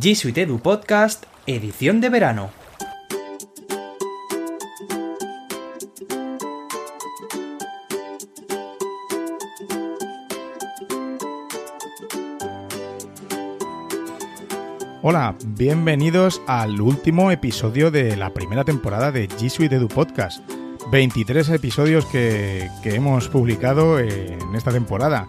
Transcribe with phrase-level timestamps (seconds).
[0.00, 2.50] G Suite Edu Podcast, edición de verano.
[15.02, 20.48] Hola, bienvenidos al último episodio de la primera temporada de G Edu Podcast.
[20.92, 25.26] 23 episodios que, que hemos publicado en esta temporada.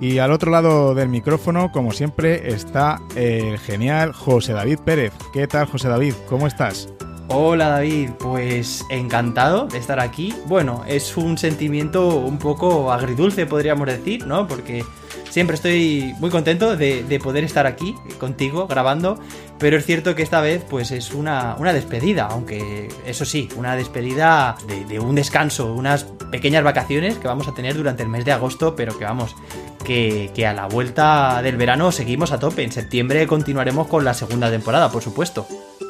[0.00, 5.12] Y al otro lado del micrófono, como siempre, está el genial José David Pérez.
[5.32, 6.14] ¿Qué tal, José David?
[6.28, 6.88] ¿Cómo estás?
[7.30, 10.34] Hola David, pues encantado de estar aquí.
[10.46, 14.46] Bueno, es un sentimiento un poco agridulce, podríamos decir, ¿no?
[14.46, 14.82] Porque
[15.28, 19.20] siempre estoy muy contento de, poder estar aquí contigo grabando,
[19.58, 23.76] pero es cierto que esta vez pues es una, una despedida, aunque eso sí, una
[23.76, 28.24] despedida de, de, un descanso, unas pequeñas vacaciones que vamos a tener durante el mes
[28.24, 29.36] de agosto, pero que vamos,
[29.88, 32.62] que, a la vuelta del verano seguimos a tope.
[32.62, 35.46] En septiembre continuaremos con la segunda temporada, por supuesto.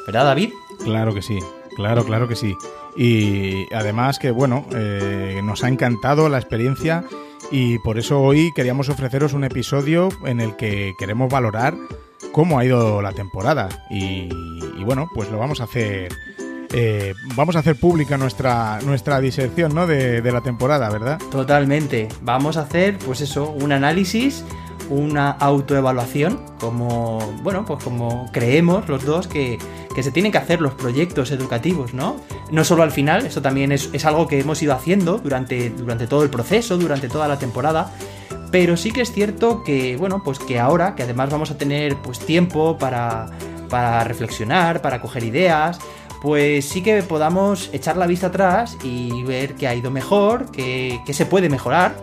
[0.07, 0.53] ¿Verdad, David?
[0.85, 1.39] Claro que sí,
[1.75, 2.55] claro, claro que sí.
[2.97, 7.05] Y además que, bueno, eh, nos ha encantado la experiencia
[7.51, 11.75] y por eso hoy queríamos ofreceros un episodio en el que queremos valorar
[12.33, 14.29] cómo ha ido la temporada y
[14.85, 16.13] bueno, pues lo vamos a hacer.
[16.73, 19.87] Eh, vamos a hacer pública nuestra, nuestra disección ¿no?
[19.87, 21.19] de, la temporada, ¿verdad?
[21.31, 22.09] Totalmente.
[22.23, 24.45] Vamos a hacer, pues eso, un análisis
[24.91, 29.59] una autoevaluación, como, bueno, pues como creemos los dos que,
[29.95, 32.17] que, se tienen que hacer los proyectos educativos, ¿no?
[32.51, 36.07] No solo al final, esto también es, es, algo que hemos ido haciendo durante, durante
[36.07, 37.93] todo el proceso, durante toda la temporada,
[38.51, 41.97] pero sí que es cierto que, bueno, pues que ahora, que además vamos a tener
[41.97, 43.27] pues tiempo para,
[43.69, 45.79] para reflexionar, para coger ideas,
[46.21, 51.01] pues sí que podamos echar la vista atrás y ver qué ha ido mejor, qué,
[51.11, 51.95] se puede mejorar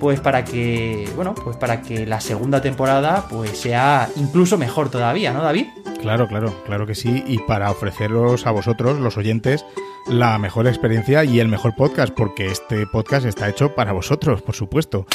[0.00, 5.32] pues para que, bueno, pues para que la segunda temporada pues sea incluso mejor todavía,
[5.32, 5.66] ¿no, David?
[6.00, 9.64] Claro, claro, claro que sí, y para ofreceros a vosotros, los oyentes,
[10.06, 14.54] la mejor experiencia y el mejor podcast, porque este podcast está hecho para vosotros, por
[14.54, 15.06] supuesto.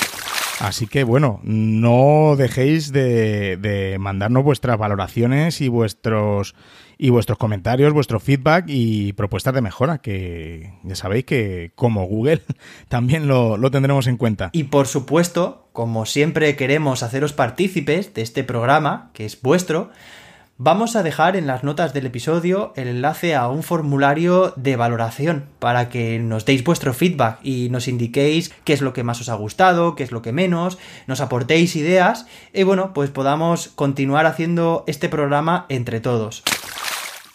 [0.59, 6.55] Así que bueno, no dejéis de, de mandarnos vuestras valoraciones y vuestros
[7.01, 12.41] y vuestros comentarios, vuestro feedback y propuestas de mejora, que ya sabéis que como Google
[12.89, 14.49] también lo, lo, tendremos en cuenta.
[14.51, 19.91] Y por supuesto, como siempre queremos haceros partícipes de este programa, que es vuestro,
[20.57, 25.45] vamos a dejar en las notas del episodio el enlace a un formulario de valoración
[25.59, 29.29] para que nos deis vuestro feedback y nos indiquéis qué es lo que más os
[29.29, 30.77] ha gustado, qué es lo que menos,
[31.07, 36.43] nos aportéis ideas y bueno, pues podamos continuar haciendo este programa entre todos.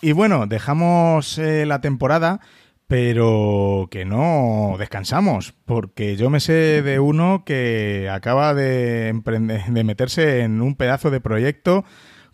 [0.05, 2.41] Y bueno, dejamos eh, la temporada,
[2.87, 9.83] pero que no descansamos, porque yo me sé de uno que acaba de, emprender, de
[9.83, 11.87] meterse en un pedazo de proyecto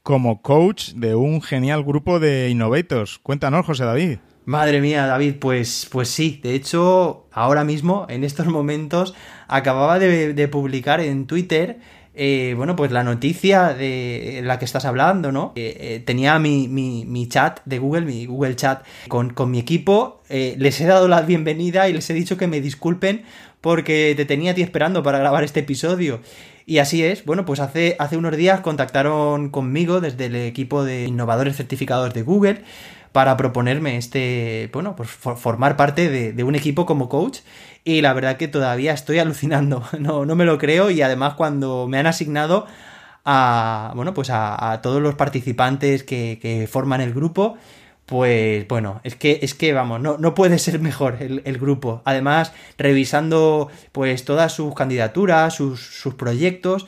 [0.03, 3.21] como coach de un genial grupo de innovators.
[3.21, 4.19] Cuéntanos, José David.
[4.47, 6.41] Madre mía, David, pues, pues sí.
[6.43, 9.15] De hecho, ahora mismo, en estos momentos,
[9.47, 11.79] acababa de, de publicar en Twitter
[12.15, 15.53] eh, bueno, pues la noticia de la que estás hablando, ¿no?
[15.55, 19.59] Eh, eh, tenía mi, mi, mi, chat de Google, mi Google Chat con, con mi
[19.61, 23.23] equipo, les he dado la bienvenida y les he dicho que me disculpen
[23.61, 26.21] porque te tenía a ti esperando para grabar este episodio.
[26.67, 31.05] Y así es, bueno, pues hace, hace unos días contactaron conmigo desde el equipo de
[31.05, 32.63] innovadores certificados de Google
[33.13, 37.39] para proponerme este, bueno, pues formar parte de, de un equipo como coach
[37.85, 41.87] y la verdad que todavía estoy alucinando, no, no me lo creo y además cuando
[41.89, 42.67] me han asignado
[43.25, 47.59] a, bueno, pues a, todos los participantes que, que, forman el grupo,
[48.07, 52.03] pues bueno, es que, es que vamos, no, no puede ser mejor el, el, grupo.
[52.05, 56.87] Además, revisando pues todas sus candidaturas, sus, sus proyectos,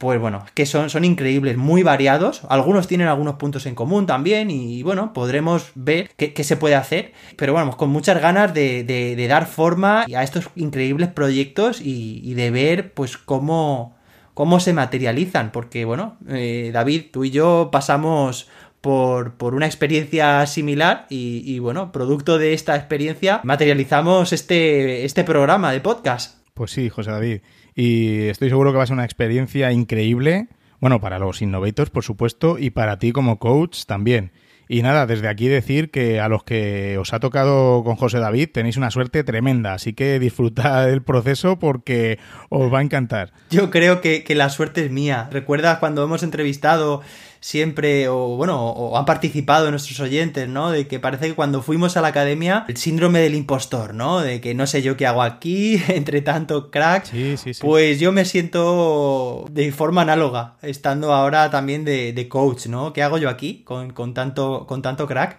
[0.00, 2.40] pues bueno, que son, son increíbles, muy variados.
[2.48, 6.74] Algunos tienen algunos puntos en común también y bueno, podremos ver qué, qué se puede
[6.74, 7.12] hacer.
[7.36, 12.32] Pero bueno, con muchas ganas de, de, dar forma a estos increíbles proyectos y, y
[12.32, 13.94] de ver pues cómo,
[14.32, 15.52] cómo se materializan.
[15.52, 18.48] Porque bueno, eh, David, tú y yo pasamos
[18.80, 25.24] por, por, una experiencia similar y, y, bueno, producto de esta experiencia materializamos este, este
[25.24, 26.38] programa de podcast.
[26.54, 27.40] Pues sí, José David
[27.74, 30.48] y estoy seguro que va a ser una experiencia increíble,
[30.80, 34.32] bueno, para los innovators, por supuesto, y para ti como coach también.
[34.72, 38.50] Y nada, desde aquí decir que a los que os ha tocado con José David
[38.52, 42.20] tenéis una suerte tremenda, así que disfrutad del proceso porque
[42.50, 43.32] os va a encantar.
[43.50, 45.28] Yo creo que, que la suerte es mía.
[45.32, 47.02] ¿Recuerdas cuando hemos entrevistado
[47.40, 50.70] siempre, o bueno, o han participado nuestros oyentes, ¿no?
[50.70, 54.20] De que parece que cuando fuimos a la academia, el síndrome del impostor, ¿no?
[54.20, 57.06] De que no sé yo qué hago aquí, entre tanto crack.
[57.06, 57.60] Sí, sí, sí.
[57.62, 62.92] Pues yo me siento de forma análoga, estando ahora también de, de coach, ¿no?
[62.92, 65.38] ¿Qué hago yo aquí con, con, tanto, con tanto crack?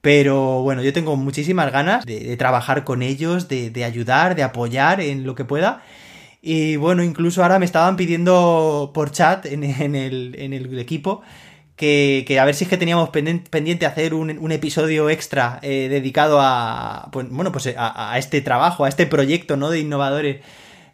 [0.00, 4.42] Pero bueno, yo tengo muchísimas ganas de, de trabajar con ellos, de, de, ayudar, de
[4.42, 5.82] apoyar en lo que pueda.
[6.42, 11.22] Y bueno, incluso ahora me estaban pidiendo por chat en, en, el, en el, equipo
[11.76, 17.08] que, a ver si es que teníamos pendiente hacer un, episodio extra eh, dedicado a,
[17.12, 19.70] pues, bueno, pues a, este trabajo, a este proyecto ¿no?
[19.70, 20.42] de innovadores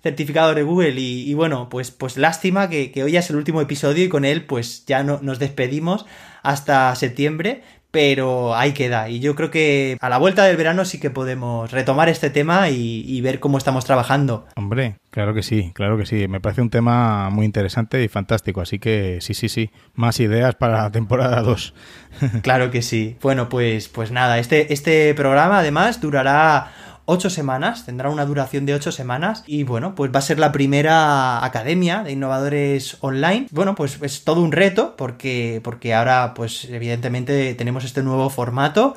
[0.02, 0.94] certificados de Google.
[0.96, 4.24] Y, bueno, pues, pues lástima que, que, hoy ya es el último episodio y con
[4.24, 6.06] él pues ya no, nos despedimos
[6.42, 9.08] hasta septiembre pero ahí queda.
[9.08, 12.68] Y yo creo que a la vuelta del verano sí que podemos retomar este tema
[12.68, 14.46] y, y, ver cómo estamos trabajando.
[14.56, 16.28] Hombre, claro que sí, claro que sí.
[16.28, 18.60] Me parece un tema muy interesante y fantástico.
[18.60, 19.70] Así que sí, sí, sí.
[19.94, 21.74] Más ideas para la temporada 2.
[22.42, 23.16] claro que sí.
[23.22, 26.72] Bueno, pues, pues nada, este, este programa además durará
[27.06, 30.52] ocho semanas, tendrá una duración de ocho semanas y bueno, pues va a ser la
[30.52, 33.46] primera academia de innovadores online.
[33.50, 38.96] Bueno, pues es todo un reto porque, porque ahora pues evidentemente tenemos este nuevo formato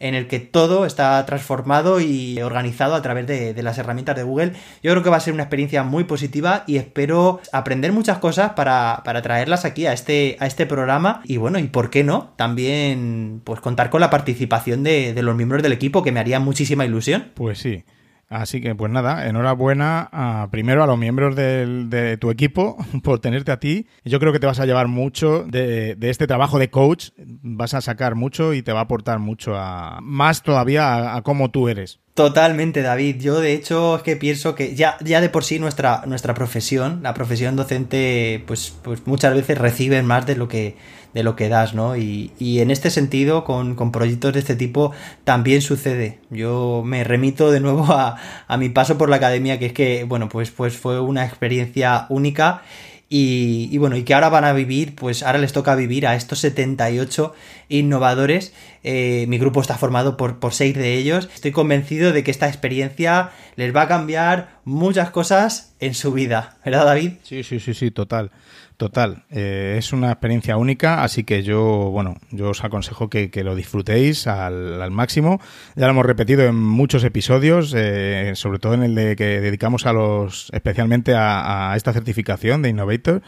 [0.00, 4.52] en el que todo está transformado y organizado a través de, las herramientas de Google.
[4.82, 8.52] Yo creo que va a ser una experiencia muy positiva y espero aprender muchas cosas
[8.52, 11.22] para, para traerlas aquí a este, a este programa.
[11.24, 15.34] Y bueno, y por qué no, también pues contar con la participación de, de los
[15.34, 17.32] miembros del equipo, que me haría muchísima ilusión.
[17.34, 17.84] Pues sí.
[18.28, 23.58] Así que, pues nada, enhorabuena primero a los miembros de tu equipo por tenerte a
[23.58, 23.86] ti.
[24.04, 27.80] Yo creo que te vas a llevar mucho de, este trabajo de coach, vas a
[27.80, 31.68] sacar mucho y te va a aportar mucho a más todavía a, a cómo tú
[31.68, 32.00] eres.
[32.14, 33.20] Totalmente, David.
[33.20, 36.98] Yo, de hecho, es que pienso que ya, ya de por sí nuestra, nuestra profesión,
[37.04, 40.76] la profesión docente, pues, pues muchas veces recibe más de lo que,
[41.14, 41.96] de lo que das, ¿no?
[41.96, 44.92] Y, y en este sentido, con, con, proyectos de este tipo,
[45.24, 46.18] también sucede.
[46.30, 48.16] Yo me remito de nuevo a,
[48.46, 52.06] a mi paso por la academia, que es que, bueno, pues, pues fue una experiencia
[52.08, 52.62] única.
[53.10, 56.14] Y, y, bueno, y que ahora van a vivir, pues ahora les toca vivir a
[56.14, 57.34] estos 78
[57.70, 58.52] innovadores.
[58.84, 61.30] Eh, mi grupo está formado por, por seis de ellos.
[61.34, 66.58] Estoy convencido de que esta experiencia les va a cambiar muchas cosas en su vida,
[66.64, 67.12] ¿verdad, David?
[67.22, 68.30] Sí, sí, sí, sí, total.
[68.78, 73.42] Total, eh, es una experiencia única, así que yo, bueno, yo os aconsejo que, que
[73.42, 75.40] lo disfrutéis al, al, máximo.
[75.74, 79.84] Ya lo hemos repetido en muchos episodios, eh, sobre todo en el de que dedicamos
[79.84, 83.22] a los, especialmente a, a esta certificación de Innovator,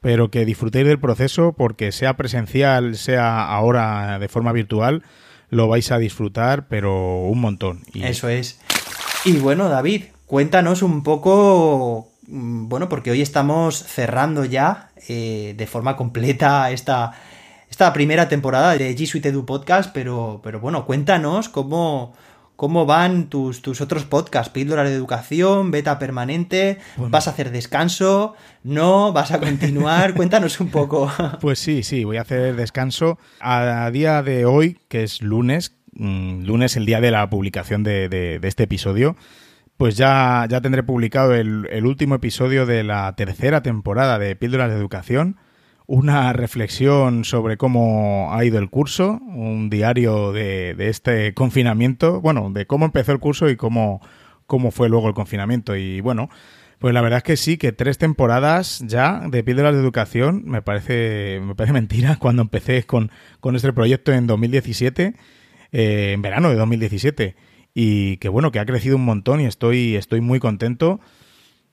[0.00, 5.02] pero que disfrutéis del proceso porque sea presencial, sea ahora de forma virtual,
[5.50, 7.82] lo vais a disfrutar, pero un montón.
[7.92, 8.04] Y...
[8.04, 8.60] Eso es.
[9.24, 15.96] Y bueno, David, cuéntanos un poco bueno, porque hoy estamos cerrando ya eh, de forma
[15.96, 17.12] completa esta,
[17.70, 22.14] esta primera temporada de G Suite Edu Podcast, pero, pero bueno, cuéntanos cómo,
[22.56, 27.10] cómo van tus, tus otros podcasts, píldoras de educación, beta permanente, bueno.
[27.10, 31.12] vas a hacer descanso, no, vas a continuar, cuéntanos un poco.
[31.40, 33.18] Pues sí, sí, voy a hacer descanso.
[33.40, 38.08] A, día de hoy, que es lunes, mmm, lunes el día de la publicación de,
[38.08, 39.16] de, de este episodio,
[39.76, 44.70] pues ya, ya tendré publicado el, el, último episodio de la tercera temporada de Píldoras
[44.70, 45.36] de Educación,
[45.86, 52.50] una reflexión sobre cómo ha ido el curso, un diario de, de este confinamiento, bueno,
[52.50, 54.00] de cómo empezó el curso y cómo,
[54.46, 55.76] cómo fue luego el confinamiento.
[55.76, 56.30] Y bueno,
[56.78, 60.62] pues la verdad es que sí, que tres temporadas ya de Píldoras de Educación, me
[60.62, 65.14] parece, me parece mentira cuando empecé con, con este proyecto en 2017,
[65.72, 67.34] eh, en verano de 2017
[67.74, 71.00] y que bueno, que ha crecido un montón y estoy, estoy muy contento.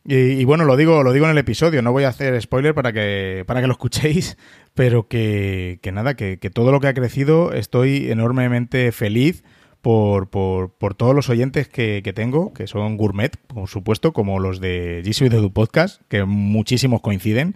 [0.04, 2.74] Y, y, bueno, lo digo, lo digo en el episodio, no voy a hacer spoiler
[2.74, 4.36] para que, para que lo escuchéis,
[4.74, 9.44] pero que, que nada, que, que, todo lo que ha crecido estoy enormemente feliz
[9.82, 14.40] por, por, por todos los oyentes que, que, tengo, que son gourmet, por supuesto, como
[14.40, 17.56] los de G de tu podcast, que muchísimos coinciden,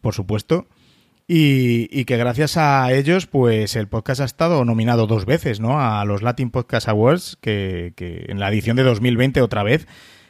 [0.00, 0.68] por supuesto.
[1.32, 5.80] Y, y, que gracias a ellos, pues el podcast ha estado nominado dos veces, ¿no?
[5.80, 9.86] A los Latin Podcast Awards, que, que, en la edición de 2020 otra vez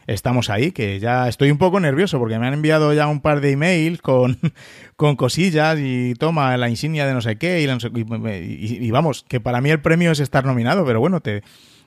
[0.07, 3.41] estamos ahí, que ya estoy un poco nervioso porque me han enviado ya un par
[3.41, 4.39] de emails con,
[4.97, 9.25] con cosillas y toma la insignia de no sé qué y, sé, y, y, vamos,
[9.27, 11.43] que para mí el premio es estar nominado, pero bueno, te...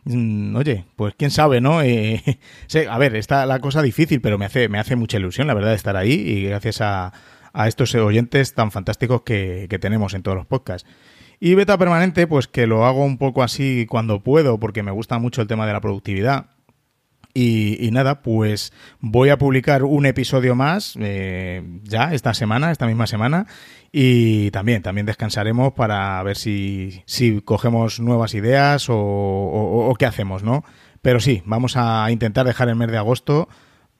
[0.05, 1.83] Mm, oye, pues quién sabe, ¿no?
[1.83, 2.23] Eh,
[2.65, 5.53] sé, a ver, está la cosa difícil, pero me hace, me hace mucha ilusión, la
[5.53, 7.13] verdad, estar ahí y gracias a,
[7.53, 10.89] a estos oyentes tan fantásticos que, que tenemos en todos los podcasts.
[11.39, 15.19] Y beta permanente, pues que lo hago un poco así cuando puedo, porque me gusta
[15.19, 16.47] mucho el tema de la productividad.
[17.35, 23.07] Y, nada, pues voy a publicar un episodio más eh, ya esta semana, esta misma
[23.07, 23.47] semana.
[23.91, 30.43] Y también, también descansaremos para ver si, si cogemos nuevas ideas o, o, qué hacemos,
[30.43, 30.63] ¿no?
[31.01, 33.49] Pero sí, vamos a intentar dejar el mes de agosto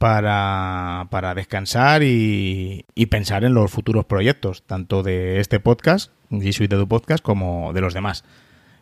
[0.03, 6.51] para, para descansar y, y, pensar en los futuros proyectos, tanto de este podcast, G
[6.51, 8.25] Suite Edu Podcast, como de los demás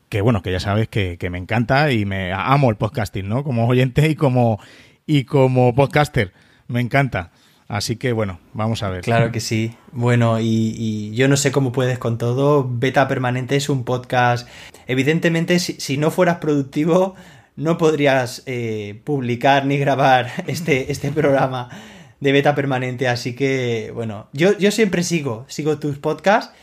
[0.10, 3.44] que bueno, que ya sabes que, me encanta y me amo el podcasting, ¿no?
[3.44, 4.60] Como oyente y como,
[5.06, 6.34] y como podcaster,
[6.68, 7.32] me encanta.
[7.68, 9.02] Así que bueno, vamos a ver.
[9.02, 9.76] Claro que sí.
[9.92, 12.68] Bueno, y, yo no sé cómo puedes con todo.
[12.68, 14.50] Beta Permanente es un podcast.
[14.88, 17.14] Evidentemente, si, no fueras productivo,
[17.62, 21.70] no podrías eh, publicar ni grabar este, este programa
[22.20, 23.08] de Beta Permanente.
[23.08, 26.54] Así que, bueno, yo, yo siempre sigo, sigo tus podcasts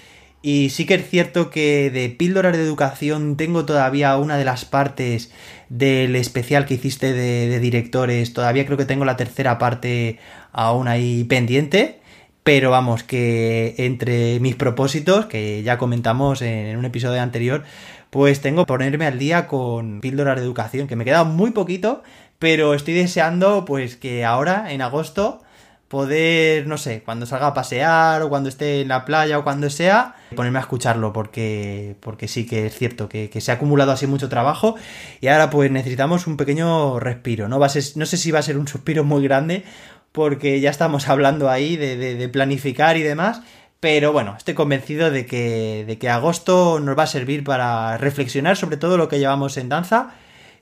[0.40, 4.64] y sí que es cierto que de píldoras de educación tengo todavía una de las
[4.64, 5.32] partes
[5.68, 8.32] del especial que hiciste de, directores.
[8.32, 10.18] Todavía creo que tengo la tercera parte
[10.52, 12.00] aún ahí pendiente.
[12.44, 17.64] Pero vamos, que entre mis propósitos, que ya comentamos en, un episodio anterior,
[18.10, 22.02] pues tengo que ponerme al día con píldoras de educación, que me queda muy poquito,
[22.38, 25.42] pero estoy deseando pues que ahora, en agosto,
[25.88, 29.70] poder, no sé, cuando salga a pasear o cuando esté en la playa o cuando
[29.70, 34.06] sea, ponerme a escucharlo porque, porque sí que es cierto que, se ha acumulado así
[34.06, 34.76] mucho trabajo
[35.20, 37.58] y ahora pues necesitamos un pequeño respiro, ¿no?
[37.58, 39.64] Va no sé si va a ser un suspiro muy grande
[40.12, 43.42] porque ya estamos hablando ahí de, de, planificar y demás,
[43.80, 48.56] pero bueno, estoy convencido de que, de que agosto nos va a servir para reflexionar
[48.56, 50.14] sobre todo lo que llevamos en danza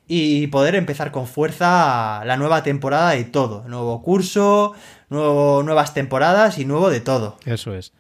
[0.08, 3.66] y poder empezar con fuerza la nueva temporada de todo.
[3.68, 4.74] Nuevo curso,
[5.08, 7.38] nuevo, nuevas temporadas y nuevo de todo.
[7.44, 7.92] Eso es.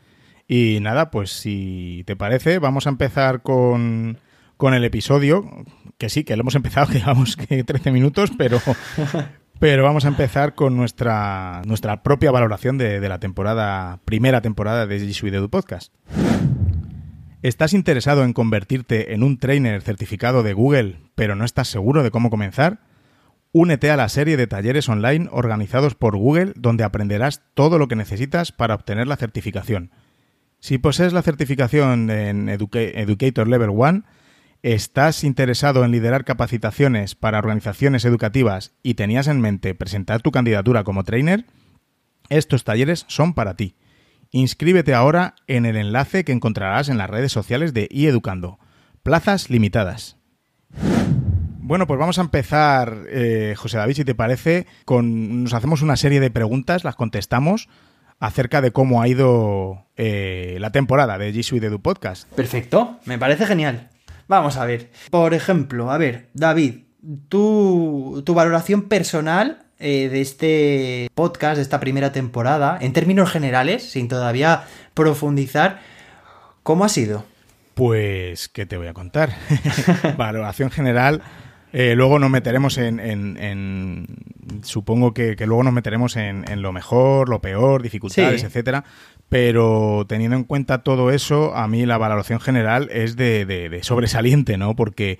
[0.46, 4.18] Y nada, pues si te parece, vamos a empezar con,
[4.56, 5.44] con el episodio,
[5.98, 8.60] que sí, que lo hemos empezado, que llevamos que 13 minutos, pero,
[9.58, 14.86] pero vamos a empezar con nuestra, nuestra propia valoración de, de la temporada, primera temporada
[14.86, 15.92] de G Edu Podcast.
[17.42, 22.10] ¿Estás interesado en convertirte en un trainer certificado de Google, pero no estás seguro de
[22.10, 22.80] cómo comenzar?
[23.52, 27.96] Únete a la serie de talleres online organizados por Google donde aprenderás todo lo que
[27.96, 29.90] necesitas para obtener la certificación.
[30.60, 34.02] Si posees la certificación en Educator Level 1,
[34.74, 40.82] estás interesado en liderar capacitaciones para organizaciones educativas y tenías en mente presentar tu candidatura
[40.82, 41.44] como trainer,
[42.30, 43.76] estos talleres son para ti.
[44.32, 48.58] Inscríbete ahora en el enlace que encontrarás en las redes sociales de iEducando.
[49.04, 50.16] Plazas limitadas.
[51.60, 55.96] Bueno, pues vamos a empezar, eh, José David, si te parece, con nos hacemos una
[55.96, 57.68] serie de preguntas, las contestamos
[58.18, 62.28] acerca de cómo ha ido eh, la temporada de G Suite Edu Podcast.
[62.32, 63.90] Perfecto, me parece genial.
[64.28, 64.90] Vamos a ver.
[65.10, 66.80] Por ejemplo, a ver, David,
[67.28, 73.90] tu, tu valoración personal eh, de este podcast, de esta primera temporada, en términos generales,
[73.90, 74.64] sin todavía
[74.94, 75.80] profundizar,
[76.62, 77.24] ¿cómo ha sido?
[77.74, 79.36] Pues, ¿qué te voy a contar?
[80.16, 81.20] Valoración general.
[81.74, 84.06] Eh, luego nos meteremos en.
[84.62, 88.84] Supongo que, luego nos meteremos en, lo mejor, lo peor, dificultades, etcétera.
[89.28, 94.56] Pero teniendo en cuenta todo eso, a mí la valoración general es de, de sobresaliente,
[94.56, 94.76] ¿no?
[94.76, 95.18] Porque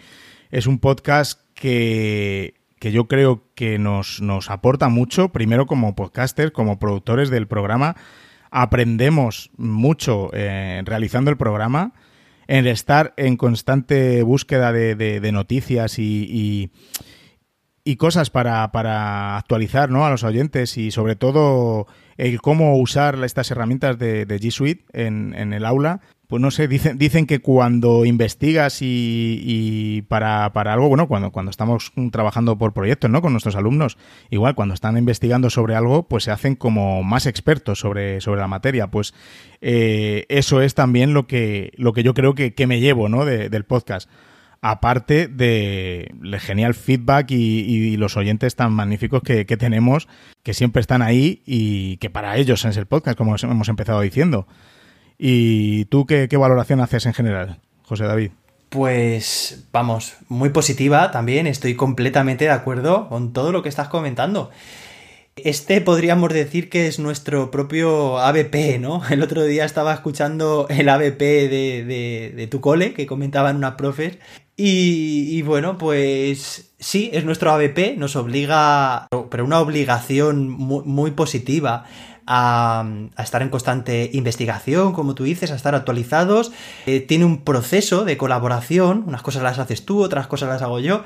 [0.50, 6.50] es un podcast que que yo creo que nos, nos aporta mucho, primero como podcasters,
[6.50, 7.97] como productores del programa,
[8.50, 11.93] aprendemos mucho eh, realizando el programa,
[12.49, 16.71] en estar en constante búsqueda de, noticias y, y,
[17.95, 20.05] cosas para, para, actualizar ¿no?
[20.05, 25.33] a los oyentes y sobre todo el cómo usar estas herramientas de, G Suite en,
[25.35, 30.88] en el aula pues no sé, dicen, dicen que cuando investigas y, para, para, algo,
[30.88, 33.23] bueno, cuando, cuando estamos trabajando por proyectos, ¿no?
[33.23, 33.97] Con nuestros alumnos,
[34.31, 38.49] igual cuando están investigando sobre algo, pues se hacen como más expertos sobre, sobre la
[38.49, 38.88] materia.
[38.88, 39.14] Pues
[39.61, 43.25] eh, eso es también lo que, lo que yo creo que, me llevo, ¿no?
[43.25, 44.11] del podcast.
[44.63, 46.11] Aparte de
[46.41, 50.09] genial feedback y, los oyentes tan magníficos que, que tenemos,
[50.43, 54.47] que siempre están ahí y que para ellos es el podcast, como hemos empezado diciendo.
[55.19, 58.31] ¿Y tú qué, valoración haces en general, José David?
[58.69, 64.51] Pues vamos, muy positiva también, estoy completamente de acuerdo con todo lo que estás comentando.
[65.37, 69.02] Este podríamos decir que es nuestro propio ABP, ¿no?
[69.11, 74.19] El otro día estaba escuchando el ABP de, de, tu cole, que comentaban unas profes,
[74.59, 81.85] y, bueno, pues sí, es nuestro ABP, nos obliga, pero una obligación muy, positiva
[82.26, 82.88] a,
[83.19, 86.52] estar en constante investigación, como tú dices, a estar actualizados.
[86.87, 90.81] Eh, tiene un proceso de colaboración, unas cosas las haces tú, otras cosas las hago
[90.81, 91.05] yo.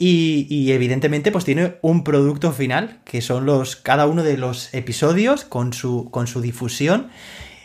[0.00, 5.44] Y, evidentemente pues tiene un producto final, que son los, cada uno de los episodios
[5.44, 7.08] con su, con su difusión.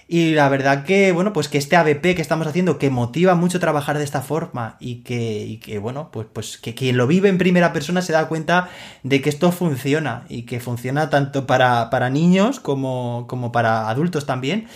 [0.07, 3.59] Y la verdad que, bueno, pues que este ABP que estamos haciendo, que motiva mucho
[3.59, 7.37] trabajar de esta forma y que, que, bueno, pues, pues que quien lo vive en
[7.37, 8.69] primera persona se da cuenta
[9.03, 14.25] de que esto funciona y que funciona tanto para, para niños como, como para adultos
[14.25, 14.67] también.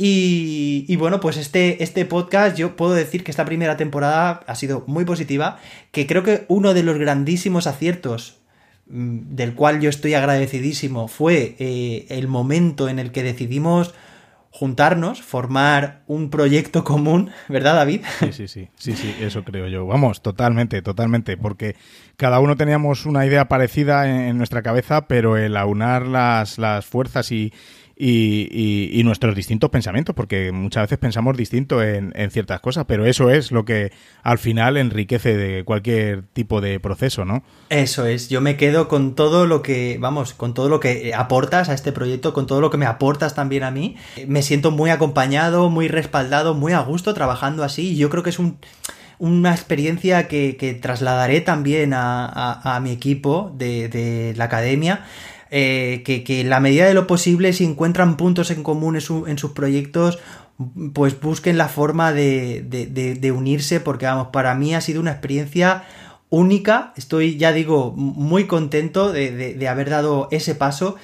[0.00, 4.84] Y, bueno, pues este, este podcast, yo puedo decir que esta primera temporada ha sido
[4.86, 5.58] muy positiva,
[5.90, 8.38] que creo que uno de los grandísimos aciertos
[8.88, 13.92] mm, del cual yo estoy agradecidísimo fue eh, el momento en el que decidimos
[14.50, 18.02] juntarnos, formar un proyecto común, ¿verdad, David?
[18.20, 19.84] Sí, sí, sí, sí, sí, eso creo yo.
[19.84, 21.74] Vamos, totalmente, totalmente, porque
[22.16, 27.32] cada uno teníamos una idea parecida en, nuestra cabeza, pero el aunar las, las fuerzas
[27.32, 27.52] y,
[28.00, 33.50] y, nuestros distintos pensamientos, porque muchas veces pensamos distinto en, ciertas cosas, pero eso es
[33.50, 33.90] lo que
[34.22, 37.42] al final enriquece de cualquier tipo de proceso, ¿no?
[37.70, 41.68] Eso es, yo me quedo con todo lo que, vamos, con todo lo que aportas
[41.68, 43.96] a este proyecto, con todo lo que me aportas también a mí.
[44.26, 48.30] Me siento muy acompañado, muy respaldado, muy a gusto trabajando así, y yo creo que
[48.30, 48.58] es un
[49.20, 55.04] una experiencia que, trasladaré también a, mi equipo de, de, la academia
[55.50, 59.52] eh, que, en la medida de lo posible, si encuentran puntos en común en, sus
[59.52, 60.18] proyectos,
[60.92, 65.84] pues busquen la forma de, unirse, porque vamos, para mí ha sido una experiencia
[66.28, 66.92] única.
[66.96, 70.96] Estoy, ya digo, muy contento de, haber dado ese paso.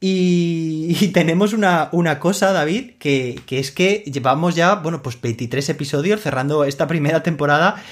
[0.00, 6.64] Y, tenemos una, cosa, David, que, es que llevamos ya, bueno, pues 23 episodios cerrando
[6.64, 7.82] esta primera temporada.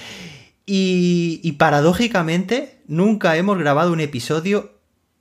[0.64, 4.71] Y, y paradójicamente, nunca hemos grabado un episodio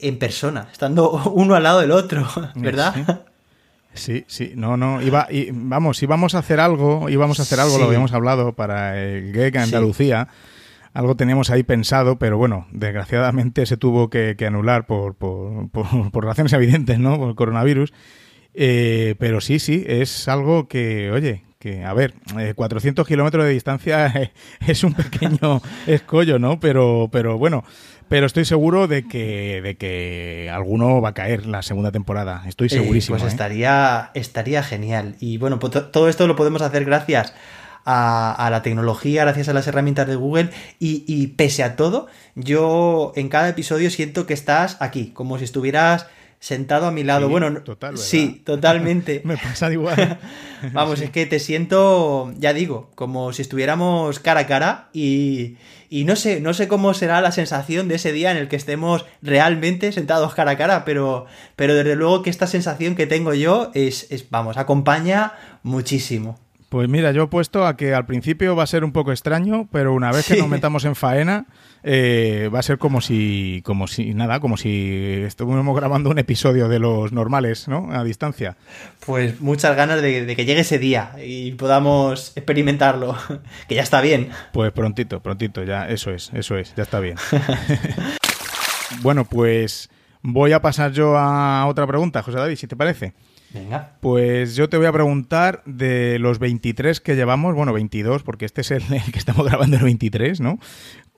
[0.01, 3.25] en persona, estando uno al lado del otro, ¿verdad?
[3.93, 7.77] Sí, sí, no, no, iba, y, vamos, íbamos a hacer algo, íbamos a hacer algo,
[7.77, 10.29] lo habíamos hablado para el GEC Andalucía,
[10.93, 16.53] algo teníamos ahí pensado, pero bueno, desgraciadamente se tuvo que, anular por, por, por, razones
[16.53, 17.17] evidentes, ¿no?
[17.17, 17.93] Por el coronavirus.
[18.53, 22.13] Eh, pero sí, sí, es algo que, oye, que, a ver,
[22.55, 24.31] 400 eh, kilómetros de distancia
[24.67, 26.59] es un pequeño escollo, ¿no?
[26.59, 27.63] Pero, pero bueno,
[28.11, 32.43] pero estoy seguro de que, de que alguno va a caer la segunda temporada.
[32.45, 33.17] Estoy eh, segurísimo.
[33.17, 35.15] pues estaría, estaría genial.
[35.21, 37.33] Y bueno, pues todo esto lo podemos hacer gracias
[37.85, 40.49] a, la tecnología, gracias a las herramientas de Google.
[40.77, 46.07] Y, pese a todo, yo en cada episodio siento que estás aquí, como si estuvieras
[46.41, 47.29] sentado a mi lado.
[47.29, 47.61] bueno,
[47.95, 49.21] sí, totalmente.
[49.25, 50.19] Me pasa igual.
[50.73, 56.03] Vamos, es que te siento, ya digo, como si estuviéramos cara a cara y, y
[56.03, 59.05] no sé, no sé cómo será la sensación de ese día en el que estemos
[59.21, 63.69] realmente sentados cara a cara, pero, pero desde luego que esta sensación que tengo yo
[63.75, 66.39] es, es, vamos, acompaña muchísimo.
[66.71, 69.67] Pues mira, yo he puesto a que al principio va a ser un poco extraño,
[69.73, 71.45] pero una vez que nos metamos en faena,
[71.83, 76.69] eh, va a ser como si, como si, nada, como si estuviéramos grabando un episodio
[76.69, 77.91] de los normales, ¿no?
[77.91, 78.55] A distancia.
[79.05, 83.17] Pues muchas ganas de, de que llegue ese día y podamos experimentarlo,
[83.67, 84.29] que ya está bien.
[84.53, 87.17] Pues prontito, prontito, ya, eso es, eso es, ya está bien.
[89.01, 89.89] bueno, pues
[90.21, 93.13] voy a pasar yo a otra pregunta, José David, si te parece.
[93.53, 93.97] Venga.
[93.99, 98.61] Pues yo te voy a preguntar de los 23 que llevamos, bueno, 22, porque este
[98.61, 100.59] es el, que estamos grabando el 23, ¿no?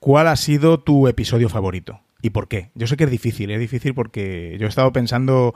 [0.00, 2.00] ¿Cuál ha sido tu episodio favorito?
[2.22, 2.70] ¿Y por qué?
[2.74, 5.54] Yo sé que es difícil, es difícil porque yo he estado pensando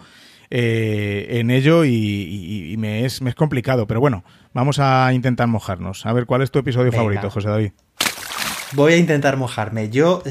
[0.51, 6.07] eh, en ello y, me, es, me, es, complicado, pero bueno, vamos a intentar mojarnos.
[6.07, 7.73] A ver, ¿cuál es tu episodio favorito, José David?
[8.73, 9.89] Voy a intentar mojarme.
[9.89, 10.23] Yo,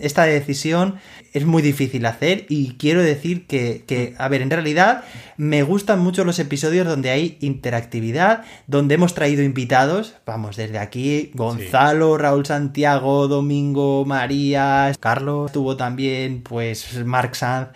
[0.00, 0.96] esta decisión
[1.32, 5.04] es muy difícil hacer y quiero decir que, a ver, en realidad
[5.36, 11.30] me gustan mucho los episodios donde hay interactividad, donde hemos traído invitados, vamos, desde aquí,
[11.34, 17.68] Gonzalo, Raúl Santiago, Domingo, María, Carlos, tuvo también, pues, Mark Sanz.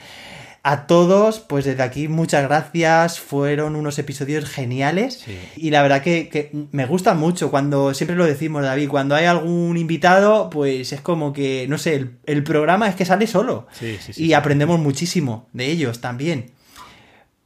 [0.71, 5.25] A todos, pues desde aquí muchas gracias, fueron unos episodios geniales.
[5.57, 9.79] Y la verdad que, me gusta mucho cuando, siempre lo decimos David, cuando hay algún
[9.79, 13.67] invitado, pues es como que, no sé, el, programa es que sale solo.
[14.15, 16.51] Y aprendemos muchísimo de ellos también.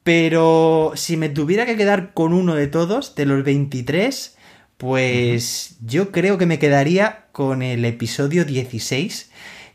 [0.03, 4.37] Pero si me tuviera que quedar con uno de todos, de los 23,
[4.79, 9.31] pues yo creo que me quedaría con el episodio 16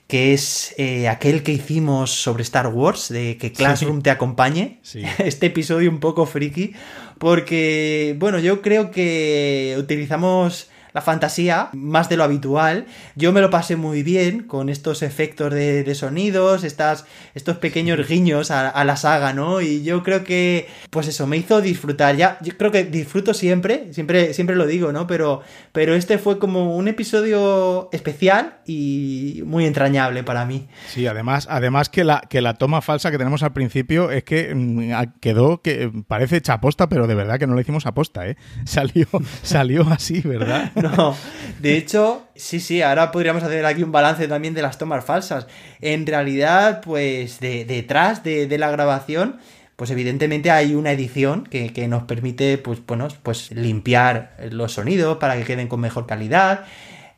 [0.08, 4.80] que es eh, aquel que hicimos sobre Star Wars, de que Classroom te acompañe.
[5.20, 6.74] Este episodio un poco friki,
[7.18, 12.88] porque, bueno, yo creo que utilizamos la fantasía más de lo habitual.
[13.16, 17.06] Yo me lo pasé muy bien con estos efectos de, sonidos, estas,
[17.36, 19.62] estos pequeños guiños a, la saga, ¿no?
[19.62, 22.16] Y yo creo que, pues eso, me hizo disfrutar.
[22.16, 25.06] Ya, yo creo que disfruto siempre, siempre, siempre lo digo, ¿no?
[25.06, 30.68] Pero, pero este fue como un episodio especial y muy entrañable para mí.
[30.88, 34.56] Sí, además, además que la, que la toma falsa que tenemos al principio es que
[34.56, 38.36] mm, quedó que parece chaposta, pero de verdad que no lo hicimos aposta, ¿eh?
[38.66, 39.06] Salió,
[39.44, 40.72] salió así, ¿verdad?
[40.87, 40.87] No,
[41.60, 45.48] de hecho, sí, sí, ahora podríamos hacer aquí un balance también de las tomas falsas.
[45.82, 49.38] En realidad, pues detrás de, la grabación,
[49.76, 55.38] pues evidentemente hay una edición que, nos permite, pues, bueno, pues limpiar los sonidos para
[55.38, 56.66] que queden con mejor calidad.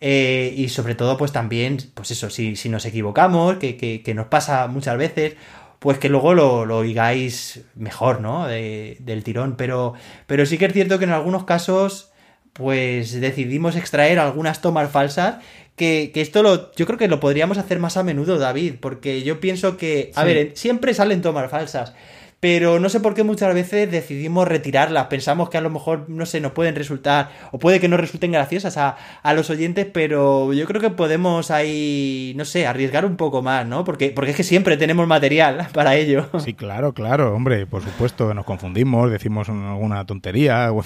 [0.02, 4.98] Eh, y sobre todo, pues también, pues eso, si, nos equivocamos, que, nos pasa muchas
[4.98, 5.36] veces,
[5.80, 8.48] pues que luego lo, lo oigáis mejor, ¿no?
[8.48, 9.56] del tirón.
[9.58, 9.94] Pero,
[10.28, 12.09] pero sí que es cierto que en algunos casos,
[12.54, 15.38] pues decidimos extraer algunas tomas falsas.
[15.76, 19.24] Que, que, esto lo, yo creo que lo podríamos hacer más a menudo, David, porque
[19.24, 21.94] yo pienso que, a ver, siempre salen tomas falsas,
[22.39, 25.08] pero no sé por qué muchas veces decidimos retirarlas.
[25.08, 28.32] Pensamos que a lo mejor, no sé, nos pueden resultar, o puede que no resulten
[28.32, 28.95] graciosas a,
[29.34, 33.84] los oyentes, pero yo creo que podemos ahí, no sé, arriesgar un poco más, ¿no?
[33.84, 36.30] Porque, porque es que siempre tenemos material para ello.
[36.39, 40.84] Sí, claro, claro, hombre, por supuesto, nos confundimos, decimos alguna tontería, o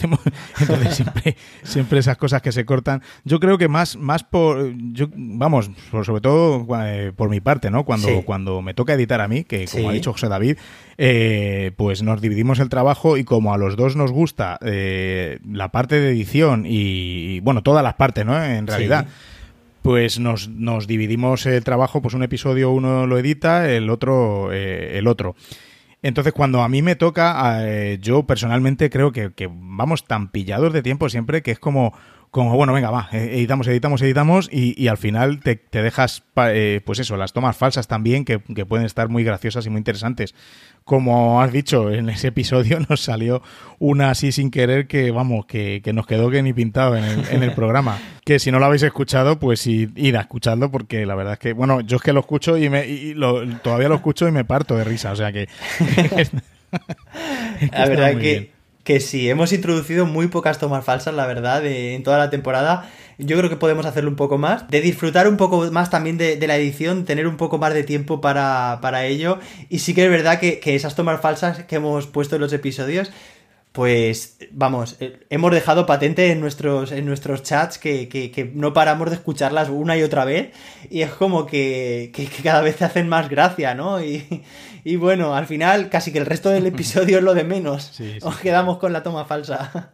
[0.59, 3.01] entonces siempre, siempre esas cosas que se cortan.
[3.23, 5.69] Yo creo que más, más por, yo, vamos,
[6.03, 7.85] sobre todo eh, por mi parte, ¿no?
[7.85, 10.57] Cuando, cuando me toca editar a mí, que como ha dicho José David,
[10.97, 11.42] eh,
[11.75, 15.99] pues nos dividimos el trabajo y como a los dos nos gusta eh, la parte
[15.99, 18.41] de edición y, bueno, todas las partes, ¿no?
[18.43, 19.07] En realidad.
[19.81, 24.97] Pues nos, nos, dividimos el trabajo, pues un episodio uno lo edita, el otro eh,
[24.97, 25.35] el otro.
[26.01, 27.61] Entonces, cuando a mí me toca,
[27.97, 31.93] yo personalmente creo que, vamos tan pillados de tiempo siempre que es como,
[32.33, 37.31] como bueno, venga, va, editamos, editamos, editamos y, al final te, dejas, pues eso, las
[37.31, 40.33] tomas falsas también que, que, pueden estar muy graciosas y muy interesantes
[40.83, 43.41] como has dicho, en ese episodio nos salió
[43.79, 47.43] una así sin querer que, vamos, que, nos quedó que ni pintado en el, en
[47.43, 47.99] el programa.
[48.23, 51.51] Que si no lo habéis escuchado, pues id, a escucharlo porque la verdad es que,
[51.51, 53.13] bueno, yo es que lo escucho y, me, y
[53.61, 55.49] todavía lo escucho y me parto de risa, o sea que...
[57.73, 58.52] la verdad que,
[58.83, 63.37] que sí, hemos introducido muy pocas tomas falsas, la verdad, en toda la temporada yo
[63.37, 66.57] creo que podemos hacerlo un poco más, de disfrutar un poco más también de, la
[66.57, 69.39] edición, tener un poco más de tiempo para, ello.
[69.69, 73.11] Y sí que es verdad que, esas tomas falsas que hemos puesto en los episodios
[73.71, 79.15] pues vamos, eh, hemos dejado patente en nuestros, en nuestros chats que, no paramos de
[79.15, 80.51] escucharlas una y otra vez
[80.91, 82.11] y es como que,
[82.43, 83.99] cada vez te hacen más gracia, ¿no?
[84.03, 84.43] Y,
[84.83, 87.99] y, bueno, al final casi que el resto del episodio es lo de menos.
[88.21, 89.93] Nos quedamos con la toma falsa.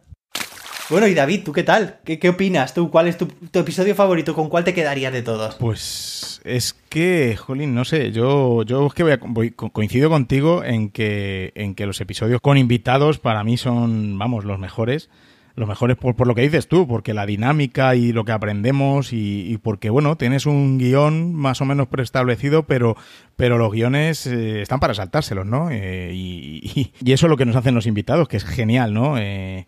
[0.90, 2.00] Bueno, y David, ¿tú qué tal?
[2.04, 2.74] ¿Qué, opinas?
[2.74, 4.34] ¿Tú cuál es tu, episodio favorito?
[4.34, 5.54] ¿Con cuál te quedarías de todos?
[5.54, 11.52] Pues es que, Jolín, no sé, yo, yo es que voy, coincido contigo en que,
[11.54, 15.10] en que los episodios con invitados para mí son, vamos, los mejores.
[15.56, 19.12] Los mejores por, por lo que dices tú, porque la dinámica y lo que aprendemos
[19.12, 22.96] y, porque, bueno, tienes un guion más o menos preestablecido, pero,
[23.36, 25.70] pero los guiones eh, están para saltárselos, ¿no?
[25.70, 29.18] Eh, y, y, eso es lo que nos hacen los invitados, que es genial, ¿no?
[29.18, 29.66] Eh,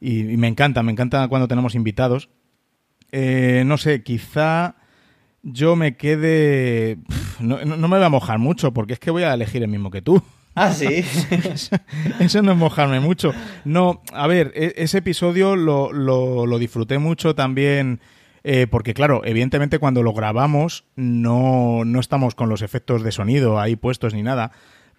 [0.00, 2.28] y, me encanta, me encanta cuando tenemos invitados.
[3.12, 4.76] No sé, quizá
[5.42, 6.98] yo me quede...
[7.40, 10.02] no, me voy a mojar mucho porque es que voy a elegir el mismo que
[10.02, 10.22] tú.
[10.54, 10.86] Ah, sí.
[12.20, 13.32] eso, no es mojarme mucho.
[13.64, 18.00] No, a ver, e, ese episodio lo, lo, disfruté mucho también.
[18.44, 23.60] Eh, porque claro, evidentemente cuando lo grabamos no, no estamos con los efectos de sonido
[23.60, 24.50] ahí puestos ni nada,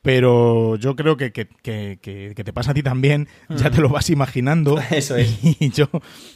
[0.04, 4.10] pero yo creo que, que, que, te pasa a ti también, ya te lo vas
[4.10, 4.78] imaginando.
[4.92, 5.40] Eso es.
[5.64, 5.88] Y, yo,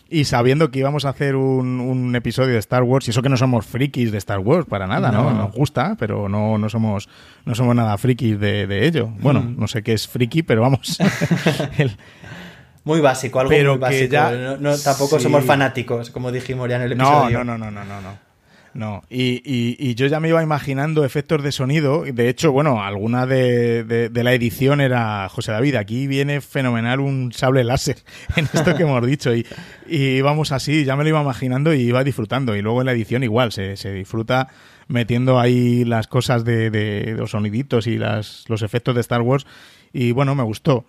[0.10, 3.28] y sabiendo que íbamos a hacer un, un, episodio de Star Wars, y eso que
[3.28, 5.32] no somos frikis de Star Wars, para nada, ¿no?
[5.32, 7.10] Nos gusta, pero no, no, somos,
[7.46, 9.10] no somos nada frikis de, de ello.
[9.20, 10.98] Bueno, no sé qué es friki, pero vamos.
[12.86, 14.16] Muy básico, algo muy básico.
[14.62, 17.44] no, tampoco somos fanáticos, como dijimos ya en el episodio.
[17.44, 18.27] No, no, no, no, no, no.
[18.74, 22.04] No, y, y, yo ya me iba imaginando efectos de sonido.
[22.04, 25.76] De hecho, bueno, alguna de, de, la edición era José David.
[25.76, 27.98] Aquí viene fenomenal un sable láser
[28.36, 29.34] en esto que hemos dicho.
[29.34, 29.46] Y,
[29.88, 32.56] y vamos así, ya me lo iba imaginando y iba disfrutando.
[32.56, 34.50] Y luego en la edición igual, se, se disfruta
[34.88, 39.48] metiendo ahí las cosas de, de los soniditos y las, los efectos de Star Wars.
[39.92, 40.86] Y bueno, me gustó.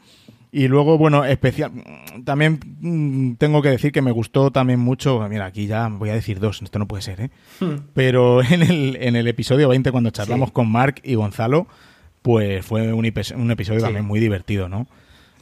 [0.51, 1.73] Y luego, bueno, especial.
[2.25, 5.27] También mm, tengo que decir que me gustó también mucho.
[5.29, 7.31] Mira, aquí ya voy a decir dos, esto no puede ser, ¿eh?
[7.61, 7.89] Hmm.
[7.95, 11.67] Pero en el, en el episodio 20, cuando charlamos con Mark y Gonzalo,
[12.23, 14.87] pues fue un, un episodio también muy divertido, ¿no?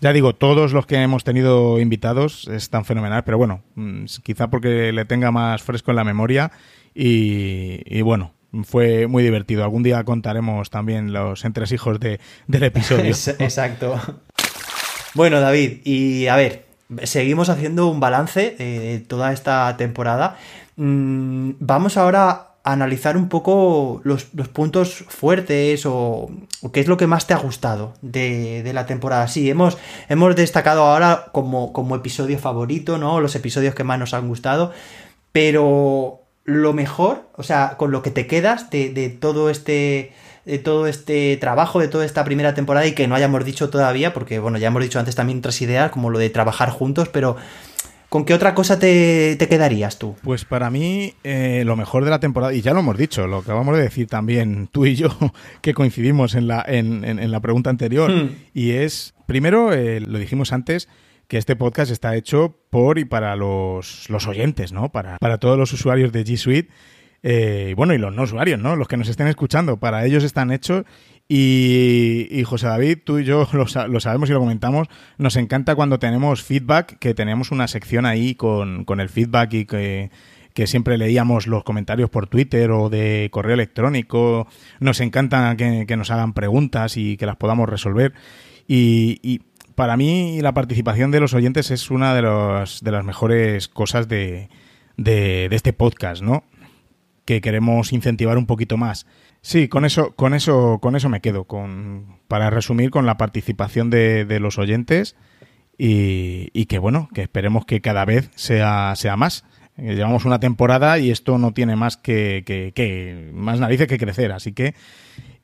[0.00, 4.92] Ya digo, todos los que hemos tenido invitados están fenomenal, pero bueno, mm, quizá porque
[4.92, 6.52] le tenga más fresco en la memoria
[6.94, 8.32] y, bueno,
[8.64, 9.64] fue muy divertido.
[9.64, 13.04] Algún día contaremos también los entresijos de, del episodio.
[13.38, 14.00] Exacto.
[15.16, 16.66] Bueno, David, y a ver,
[17.04, 20.36] seguimos haciendo un balance de toda esta temporada.
[20.76, 26.28] Mm, vamos ahora analizar un poco los, puntos fuertes o,
[26.70, 29.26] qué es lo que más te ha gustado de, la temporada.
[29.26, 29.78] Sí, hemos,
[30.10, 33.22] hemos destacado ahora como, como, episodio favorito, ¿no?
[33.22, 34.70] Los episodios que más nos han gustado,
[35.32, 40.12] pero lo mejor, o sea, con lo que te quedas de todo este
[40.46, 44.14] de todo este trabajo, de toda esta primera temporada y que no hayamos dicho todavía,
[44.14, 47.36] porque bueno, ya hemos dicho antes también otras ideas, como lo de trabajar juntos, pero
[48.08, 50.14] ¿Con qué otra cosa te, quedarías tú?
[50.22, 53.38] Pues para mí, eh, lo mejor de la temporada, y ya lo hemos dicho, lo
[53.38, 55.08] acabamos de decir también tú y yo,
[55.60, 58.30] que coincidimos en la, en, la pregunta anterior, hmm.
[58.54, 60.88] y es, primero, eh, lo dijimos antes,
[61.26, 64.92] que este podcast está hecho por y para los, los oyentes, ¿no?
[64.92, 66.70] Para, para todos los usuarios de G Suite.
[67.22, 68.76] Eh, y bueno, y los no usuarios, ¿no?
[68.76, 70.84] Los que nos estén escuchando, para ellos están hechos
[71.28, 73.66] y, José David, tú y yo lo,
[74.00, 78.84] sabemos y lo comentamos, nos encanta cuando tenemos feedback, que tenemos una sección ahí con,
[78.84, 80.10] con el feedback y que,
[80.66, 84.46] siempre leíamos los comentarios por Twitter o de correo electrónico.
[84.80, 88.14] Nos encanta que, nos hagan preguntas y que las podamos resolver.
[88.66, 89.42] Y,
[89.74, 94.08] para mí la participación de los oyentes es una de, los, de las mejores cosas
[94.08, 94.48] de,
[94.96, 96.44] de, de este podcast, ¿no?
[97.26, 99.06] Que queremos incentivar un poquito más.
[99.42, 101.44] Sí, con eso, con eso, con eso me quedo.
[101.44, 105.16] Con, para resumir, con la participación de, los oyentes
[105.76, 109.44] y, que bueno, que esperemos que cada vez sea, sea más.
[109.76, 114.32] Eh, llevamos una temporada y esto no tiene más que, que, más narices que crecer.
[114.32, 114.74] Así que,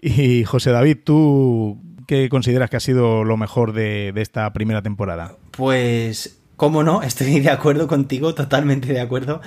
[0.01, 5.37] y José David, ¿tú qué consideras que ha sido lo mejor de esta primera temporada?
[5.51, 9.41] Pues cómo no, estoy de acuerdo contigo, totalmente de acuerdo.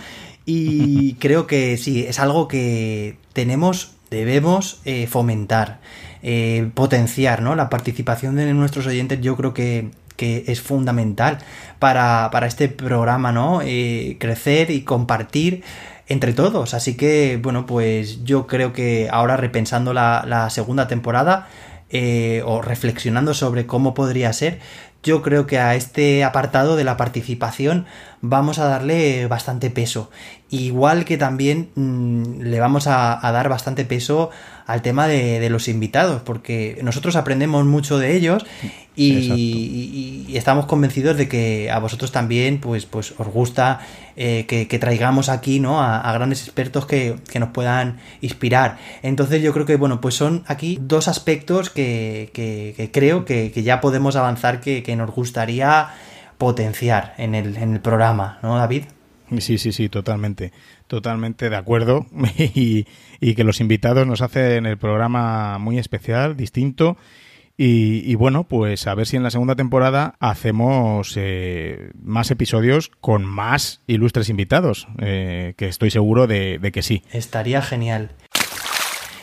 [0.45, 5.79] Y creo que sí, es algo que tenemos debemos eh, fomentar,
[6.23, 7.55] eh, potenciar ¿no?
[7.55, 9.21] la participación de nuestros oyentes.
[9.21, 11.37] Yo creo que, es fundamental
[11.79, 13.61] para, este programa, ¿no?
[13.63, 15.63] Eh, crecer y compartir
[16.09, 16.73] entre todos.
[16.73, 21.47] Así que, bueno, pues yo creo que ahora repensando la, la segunda temporada
[22.43, 24.59] o reflexionando sobre cómo podría ser,
[25.05, 27.85] yo creo que a este apartado de la participación
[28.21, 30.09] vamos a darle bastante peso.
[30.49, 34.31] Igual que también mm, le vamos a, dar bastante peso
[34.65, 38.45] al tema de, los invitados, porque nosotros aprendemos mucho de ellos
[38.95, 43.79] y, estamos convencidos de que a vosotros también pues, pues os gusta
[44.15, 45.81] eh, que, traigamos aquí ¿no?
[45.81, 48.77] a, grandes expertos que, nos puedan inspirar.
[49.03, 52.31] Entonces yo creo que bueno, pues son aquí dos aspectos que,
[52.91, 55.89] creo que, ya podemos avanzar que, nos gustaría
[56.37, 58.83] potenciar en el, en el programa, ¿no, David?
[59.39, 60.51] Sí, sí, sí, totalmente.
[60.87, 62.05] Totalmente de acuerdo.
[62.37, 62.87] y,
[63.19, 66.97] y que los invitados nos hacen el programa muy especial, distinto.
[67.57, 73.23] Y, bueno, pues a ver si en la segunda temporada hacemos eh, más episodios con
[73.23, 77.03] más ilustres invitados, eh, que estoy seguro de, que sí.
[77.13, 78.11] Estaría genial.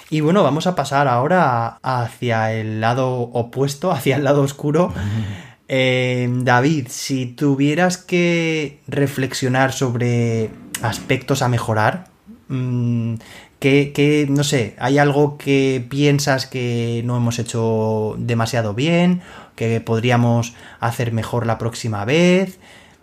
[0.08, 4.94] Y bueno, vamos a pasar ahora hacia el lado opuesto, hacia el lado oscuro.
[5.74, 10.50] Eh, David, si tuvieras que reflexionar sobre
[10.82, 12.08] aspectos a mejorar,
[12.48, 13.14] mm,
[13.58, 19.22] ¿qué, no sé, hay algo que piensas que no hemos hecho demasiado bien,
[19.56, 22.58] que podríamos hacer mejor la próxima vez?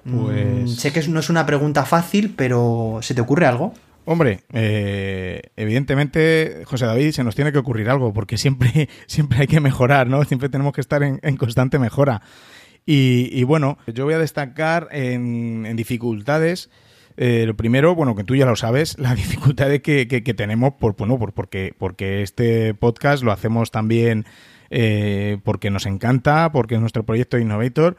[0.06, 0.76] Mm, pues...
[0.76, 3.74] sé que no es una pregunta fácil, pero ¿se te ocurre algo?
[4.06, 9.48] Hombre, eh, evidentemente, José David, se nos tiene que ocurrir algo, porque siempre, siempre hay
[9.48, 10.24] que mejorar, ¿no?
[10.24, 12.22] Siempre tenemos que estar en constante mejora.
[12.86, 16.70] Y, bueno, yo voy a destacar en, dificultades.
[17.18, 20.96] Eh, lo primero, bueno, que tú ya lo sabes, la dificultad que, que, tenemos por,
[20.96, 24.26] bueno, por, porque, porque este podcast lo hacemos también
[24.70, 27.98] eh, porque nos encanta, porque es nuestro proyecto Innovator,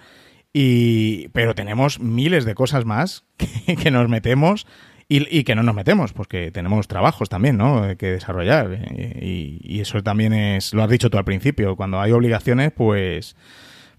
[0.52, 3.24] y, pero tenemos miles de cosas más
[3.82, 4.66] que, nos metemos
[5.08, 7.96] y, que no nos metemos, porque tenemos trabajos también, ¿no?
[7.96, 8.88] Que desarrollar.
[9.20, 13.34] Y, y eso también es, lo has dicho tú al principio, cuando hay obligaciones, pues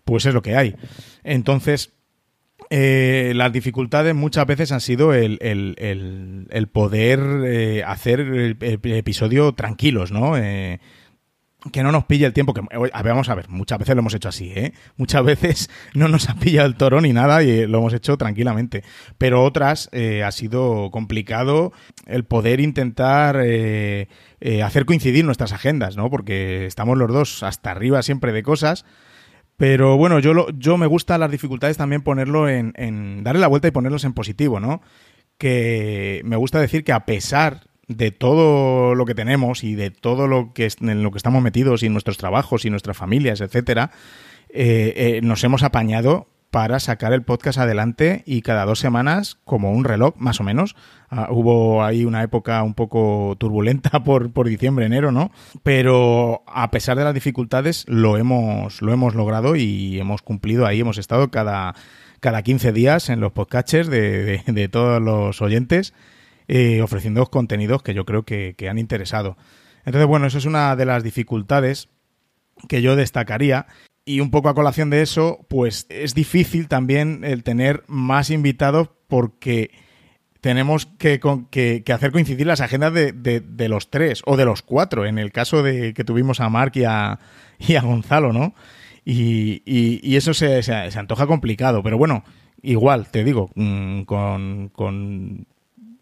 [0.06, 0.76] pues es lo que hay.
[1.24, 1.94] Entonces,
[2.74, 5.38] eh, las dificultades muchas veces han sido el,
[6.72, 10.38] poder eh, hacer el, episodio tranquilos, ¿no?
[10.38, 10.80] Eh,
[11.74, 12.54] que no nos pille el tiempo.
[12.54, 12.62] Que,
[13.04, 14.72] vamos a ver, muchas veces lo hemos hecho así, ¿eh?
[14.96, 18.86] Muchas veces no nos ha pillado el toro ni nada y lo hemos hecho tranquilamente.
[19.18, 21.74] Pero otras ha sido complicado
[22.06, 26.10] el poder intentar hacer coincidir nuestras agendas, ¿no?
[26.10, 28.86] Porque estamos los dos hasta arriba siempre de cosas
[29.62, 33.48] Pero bueno, yo, lo, yo me gusta las dificultades también ponerlo en, en darle la
[33.48, 34.82] vuelta y ponerlos en positivo, ¿no?
[35.38, 40.26] Que me gusta decir que a pesar de todo lo que tenemos y de todo
[40.26, 43.92] lo que en lo que estamos metidos y nuestros trabajos y nuestras familias, etcétera,
[44.50, 49.72] eh, eh, nos hemos apañado para sacar el podcast adelante y cada dos semanas, como
[49.72, 50.76] un reloj, más o menos.
[51.10, 55.32] Ah, hubo ahí una época un poco turbulenta por, por diciembre, enero, ¿no?
[55.64, 60.82] Pero a pesar de las dificultades, lo hemos, lo hemos logrado y hemos cumplido ahí.
[60.82, 61.74] Hemos estado cada,
[62.20, 65.94] cada 15 días en los podcasts de, de, todos los oyentes,
[66.50, 69.38] eh, ofreciendo contenidos que yo creo que, que han interesado.
[69.86, 71.88] Entonces, bueno, eso es una de las dificultades
[72.68, 73.68] que yo destacaría
[74.06, 78.90] y un poco a colación de eso, pues es difícil también el tener más invitados
[79.08, 79.72] porque
[80.42, 85.32] tenemos que, hacer coincidir las agendas de, los tres o de los cuatro, en el
[85.32, 87.20] caso de que tuvimos a Mark y a,
[87.84, 88.56] Gonzalo, ¿no?
[89.06, 92.24] Y, eso se, se, antoja complicado, pero bueno,
[92.62, 95.46] igual, te digo, mm, con, con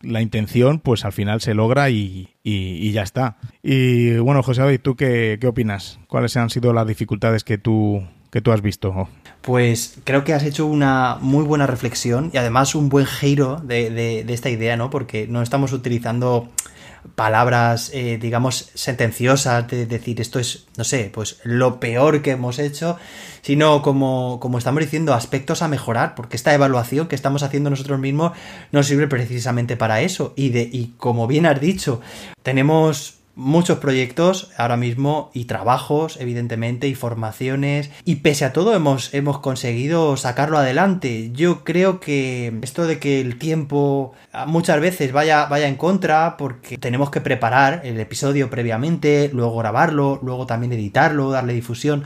[0.02, 3.38] la intención, pues al final se logra y, y, ya está.
[3.64, 6.00] Y bueno, José David, ¿tú qué, qué, opinas?
[6.08, 9.10] ¿Cuáles han sido las dificultades que tú, que tú has visto?
[9.42, 13.90] Pues creo que has hecho una muy buena reflexión y además un buen giro de,
[13.90, 14.90] de, de esta idea, ¿no?
[14.90, 16.50] Porque no estamos utilizando
[17.16, 22.60] palabras, eh, digamos, sentenciosas, de decir esto es, no sé, pues lo peor que hemos
[22.60, 22.98] hecho,
[23.42, 28.00] sino como, como estamos diciendo, aspectos a mejorar, porque esta evaluación que estamos haciendo nosotros
[28.00, 28.34] mismos
[28.72, 30.34] nos sirve precisamente para eso.
[30.36, 32.02] Y, de, y como bien has dicho,
[32.44, 37.90] tenemos muchos proyectos ahora mismo y trabajos, evidentemente, y formaciones.
[38.04, 41.32] Y pese a todo hemos, hemos conseguido sacarlo adelante.
[41.34, 44.14] Yo creo que esto de que el tiempo
[44.46, 50.20] muchas veces vaya, vaya en contra, porque tenemos que preparar el episodio previamente, luego grabarlo,
[50.22, 52.04] luego también editarlo, darle difusión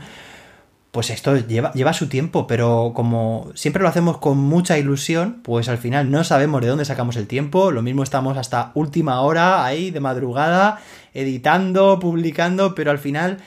[0.94, 5.68] pues esto lleva, lleva, su tiempo, pero como siempre lo hacemos con mucha ilusión, pues
[5.68, 9.64] al final no sabemos de dónde sacamos el tiempo, lo mismo estamos hasta última hora
[9.64, 10.78] ahí de madrugada,
[11.14, 13.38] editando, publicando, pero al final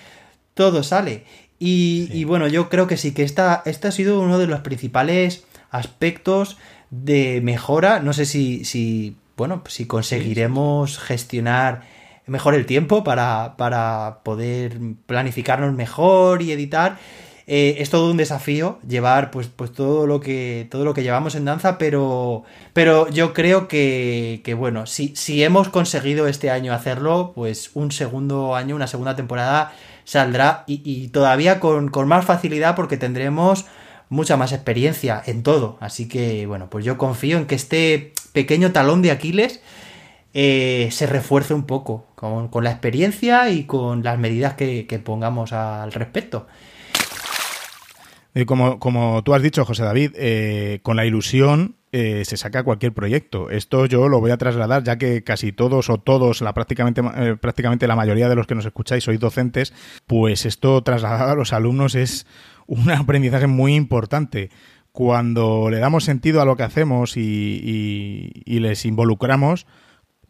[0.53, 1.25] todo sale.
[1.59, 5.43] Y, bueno, yo creo que sí, que esta, este ha sido uno de los principales
[5.71, 6.57] aspectos
[6.91, 11.81] de mejora, no sé si, si bueno, si conseguiremos gestionar
[12.27, 16.97] mejor el tiempo para, para poder planificarnos mejor y editar
[17.49, 21.33] eh, es todo un desafío llevar pues, pues todo lo que todo lo que llevamos
[21.35, 26.73] en danza, pero, pero yo creo que, que bueno, si, si hemos conseguido este año
[26.73, 29.71] hacerlo, pues un segundo año, una segunda temporada
[30.03, 33.65] saldrá y, todavía con, con más facilidad porque tendremos
[34.09, 35.77] mucha más experiencia en todo.
[35.79, 39.61] Así que, bueno, pues yo confío en que este pequeño talón de Aquiles
[40.33, 44.99] eh, se refuerce un poco con, con, la experiencia y con las medidas que, que
[44.99, 46.47] pongamos al respecto.
[48.37, 52.61] Eh, como, como tú has dicho, José David, eh, con la ilusión eh, se saca
[52.61, 53.49] cualquier proyecto.
[53.49, 57.01] Esto yo lo voy a trasladar, ya que casi todos o todos, la prácticamente,
[57.37, 59.73] prácticamente la mayoría de los que nos escucháis sois docentes,
[60.05, 62.27] pues esto trasladado a los alumnos es
[62.67, 64.51] un aprendizaje muy importante.
[64.91, 69.65] Cuando le damos sentido a lo que hacemos y, y, les involucramos,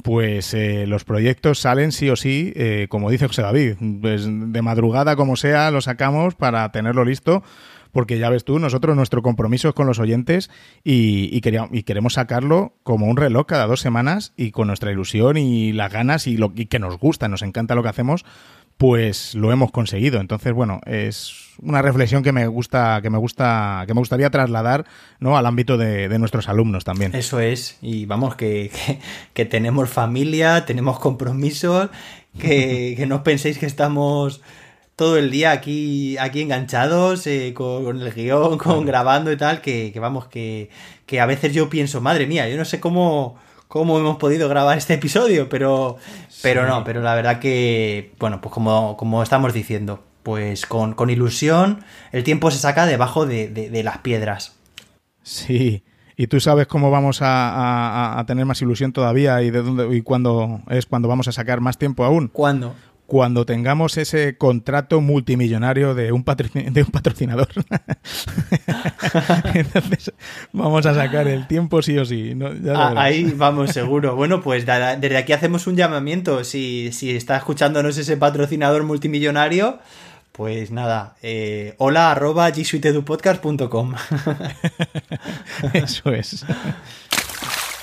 [0.01, 0.55] pues
[0.87, 2.53] los proyectos salen sí o sí,
[2.89, 7.43] como dice José David, pues de madrugada como sea, lo sacamos para tenerlo listo
[7.91, 10.49] porque ya ves tú, nosotros nuestro compromiso es con los oyentes
[10.83, 15.37] y, queríamos, y queremos sacarlo como un reloj cada dos semanas y con nuestra ilusión
[15.37, 18.25] y las ganas y, lo, que nos gusta, nos encanta lo que hacemos,
[18.77, 20.21] pues lo hemos conseguido.
[20.21, 24.85] Entonces, bueno, es una reflexión que me gusta, que me gusta, que me gustaría trasladar,
[25.19, 25.37] ¿no?
[25.37, 27.13] al ámbito de, nuestros alumnos también.
[27.15, 28.71] Eso es, y vamos, que,
[29.33, 31.89] que, tenemos familia, tenemos compromisos,
[32.39, 34.41] que, que no penséis que estamos
[34.97, 39.95] todo el día aquí, aquí enganchados, eh, con, el guion, con grabando y tal, que,
[40.01, 40.71] vamos, que,
[41.05, 44.75] que, a veces yo pienso, madre mía, yo no sé cómo, cómo hemos podido grabar
[44.75, 45.97] este episodio, pero,
[46.41, 51.11] pero no, pero la verdad que, bueno, pues como, como estamos diciendo, pues con, con
[51.11, 54.55] ilusión el tiempo se saca debajo de, de, las piedras.
[55.21, 55.83] Sí.
[56.15, 60.01] ¿Y tú sabes cómo vamos a, a, tener más ilusión todavía y de dónde y
[60.01, 62.29] cuándo es cuando vamos a sacar más tiempo aún?
[62.29, 62.73] ¿Cuándo?
[63.07, 67.47] Cuando tengamos ese contrato multimillonario de un, de un patrocinador.
[69.53, 70.11] Entonces
[70.51, 72.37] vamos a sacar el tiempo sí o sí.
[72.75, 74.15] Ah, ahí vamos, seguro.
[74.15, 76.43] Bueno, pues desde aquí hacemos un llamamiento.
[76.43, 79.79] Si, si está escuchándonos ese patrocinador multimillonario,
[80.33, 83.95] pues nada, eh, hola arroba gsuitedupodcast.com.
[85.73, 86.45] Eso es.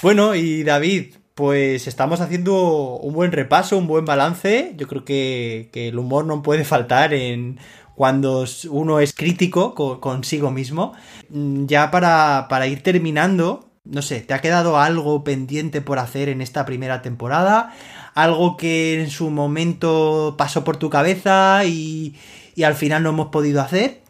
[0.03, 4.72] Bueno, y David, pues estamos haciendo un buen repaso, un buen balance.
[4.76, 7.59] Yo creo que, el humor no puede faltar en
[7.97, 10.95] cuando uno es crítico consigo mismo.
[11.30, 16.28] Mm, ya para, para ir terminando, no sé, ¿te ha quedado algo pendiente por hacer
[16.28, 17.74] en esta primera temporada?
[18.14, 22.14] ¿Algo que en su momento pasó por tu cabeza y,
[22.55, 24.03] y al final no hemos podido hacer?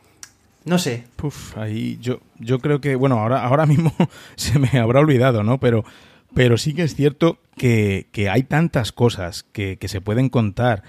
[0.67, 1.05] No sé.
[1.17, 3.93] Puf, ahí yo, yo creo que, bueno, ahora, ahora mismo
[4.37, 5.59] se me habrá olvidado, ¿no?
[5.59, 5.85] Pero,
[6.35, 10.83] pero sí que es cierto que, que hay tantas cosas que, que se pueden contar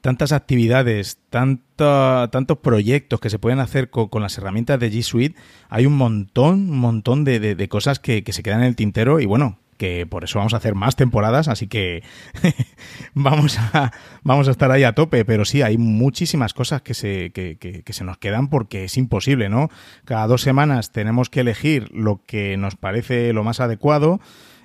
[0.00, 5.36] tantas actividades, tantos proyectos que se pueden hacer con, las herramientas de G Suite,
[5.68, 9.58] hay un montón, un montón de, cosas que, se quedan en el tintero y bueno,
[9.76, 12.02] que por eso vamos a hacer más temporadas, así que
[13.14, 13.92] vamos, a,
[14.22, 17.92] vamos a estar ahí a tope, pero sí, hay muchísimas cosas que se, que, que
[17.92, 19.70] se nos quedan porque es imposible, ¿no?
[20.04, 24.20] Cada dos semanas tenemos que elegir lo que nos parece lo más adecuado,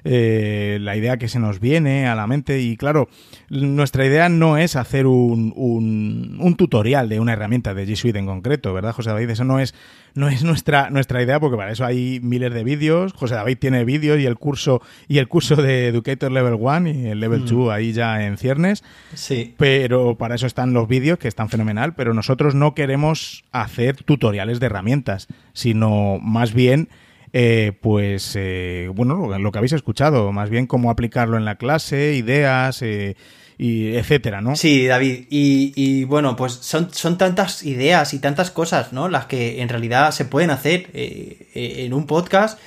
[0.08, 3.10] eh, la idea que se nos viene a la mente y claro,
[3.49, 8.28] nuestra idea no es hacer un, un, tutorial de una herramienta de G Suite en
[8.28, 9.32] concreto, ¿verdad, José David?
[9.32, 9.74] Eso no es,
[10.14, 13.14] no es nuestra, nuestra idea porque para eso hay miles de vídeos.
[13.14, 17.08] José David tiene vídeos y el curso y el curso de Educator Level 1 y
[17.08, 17.70] el Level 2 mm.
[17.72, 18.84] ahí ya en ciernes.
[19.16, 19.56] Sí.
[19.58, 24.60] Pero para eso están los vídeos que están fenomenal, pero nosotros no queremos hacer tutoriales
[24.60, 26.89] de herramientas, sino más bien
[27.38, 32.13] eh, pues eh, bueno, lo, que habéis escuchado, más bien cómo aplicarlo en la clase,
[32.13, 33.17] ideas, eh,
[33.57, 34.55] y etcétera, ¿no?
[34.55, 39.09] Sí, David, y, bueno, pues son, son tantas ideas y tantas cosas, ¿no?
[39.09, 42.57] Las que en realidad se pueden hacer en un podcast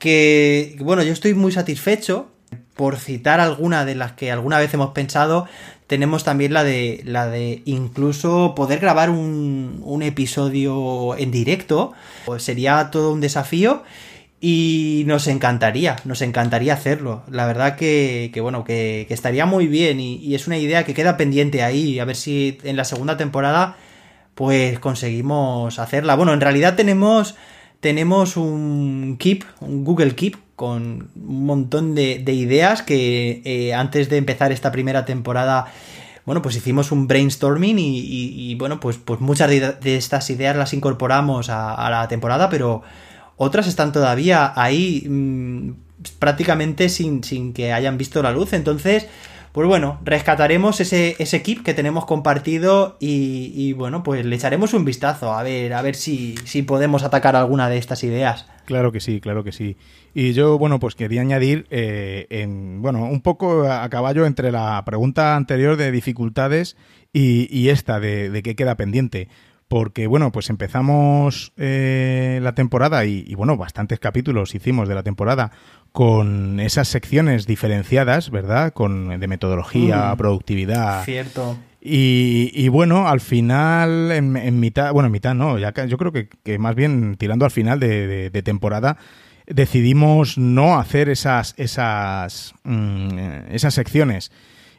[0.00, 2.32] que, bueno, yo estoy muy satisfecho
[2.74, 5.46] por citar alguna de las que alguna vez hemos pensado,
[5.86, 11.92] tenemos también la de la de incluso poder grabar un, un episodio en directo.
[12.24, 13.82] Pues sería todo un desafío.
[14.38, 17.22] Y nos encantaría, nos encantaría hacerlo.
[17.30, 20.92] La verdad que, que bueno, que, estaría muy bien y, y, es una idea que
[20.92, 21.98] queda pendiente ahí.
[21.98, 23.76] A ver si en la segunda temporada
[24.34, 26.14] pues conseguimos hacerla.
[26.16, 27.34] Bueno, en realidad tenemos,
[27.80, 34.16] tenemos un Keep, un Google Keep con un montón de, ideas que eh, antes de
[34.16, 35.66] empezar esta primera temporada,
[36.24, 41.50] bueno, pues hicimos un brainstorming y, bueno, pues, pues muchas de, estas ideas las incorporamos
[41.50, 42.82] a, la temporada, pero
[43.36, 45.72] otras están todavía ahí mm,
[46.18, 48.54] prácticamente sin, sin que hayan visto la luz.
[48.54, 49.06] Entonces,
[49.56, 54.84] pues bueno, rescataremos ese, ese kit que tenemos compartido y, bueno, pues le echaremos un
[54.84, 58.46] vistazo a ver, a ver si, si podemos atacar alguna de estas ideas.
[58.66, 59.78] Claro que sí, claro que sí.
[60.12, 64.82] Y yo, bueno, pues quería añadir, eh, en, bueno, un poco a caballo entre la
[64.84, 66.76] pregunta anterior de dificultades
[67.14, 69.28] y, esta de, de qué queda pendiente
[69.68, 75.50] porque bueno, pues empezamos eh, la temporada y, bueno, bastantes capítulos hicimos de la temporada
[75.92, 78.72] con esas secciones diferenciadas, ¿verdad?
[78.72, 80.16] Con de metodología, mm.
[80.16, 81.04] productividad.
[81.04, 81.58] Cierto.
[81.88, 86.74] Y, bueno, al final, en, mitad, bueno, en mitad no, ya yo creo que, más
[86.74, 88.96] bien tirando al final de, temporada,
[89.46, 93.18] decidimos no hacer esas, esas, mm,
[93.52, 94.32] esas secciones.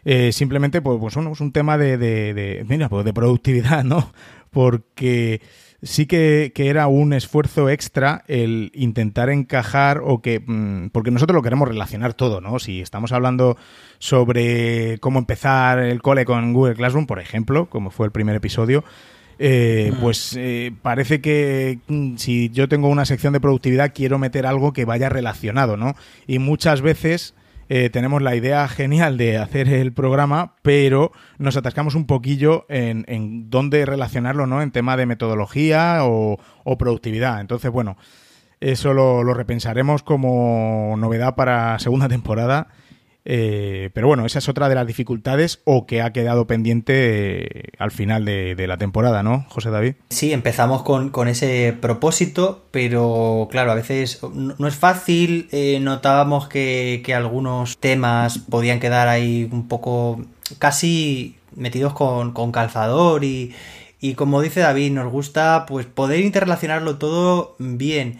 [0.03, 4.11] Eh, simplemente, pues, pues es un tema de, de, mira, pues de productividad, ¿no?
[4.57, 5.39] Porque
[5.83, 10.39] sí que, era un esfuerzo extra el intentar encajar o que...
[10.39, 12.57] Mm, porque nosotros lo queremos relacionar todo, ¿no?
[12.57, 13.55] Si estamos hablando
[13.99, 18.83] sobre cómo empezar el cole con Google Classroom, por ejemplo, como fue el primer episodio,
[19.37, 24.47] eh, pues eh, parece que mm, si yo tengo una sección de productividad quiero meter
[24.47, 25.93] algo que vaya relacionado, ¿no?
[26.25, 27.35] Y muchas veces
[27.69, 33.03] eh, tenemos la idea genial de hacer el programa, pero nos atascamos un poquillo en,
[33.07, 34.61] en dónde relacionarlo, ¿no?
[34.61, 36.37] En tema de metodología o,
[36.77, 37.41] productividad.
[37.41, 37.97] Entonces, bueno,
[38.59, 42.67] eso lo, lo repensaremos como novedad para segunda temporada
[43.29, 47.63] eh, pero bueno, esa es otra de las dificultades o que ha quedado pendiente eh,
[47.77, 49.95] al final de, la temporada, ¿no, José David?
[50.09, 55.49] Sí, empezamos con, ese propósito, pero claro, a veces no, es fácil.
[55.51, 60.21] Eh, notábamos que, algunos temas podían quedar ahí un poco
[60.57, 63.53] casi metidos con, calzador y,
[63.99, 68.19] y como dice David, nos gusta pues poder interrelacionarlo todo bien.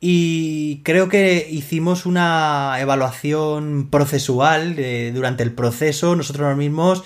[0.00, 4.76] Y creo que hicimos una evaluación procesual
[5.14, 6.14] durante el proceso.
[6.14, 7.04] Nosotros mismos,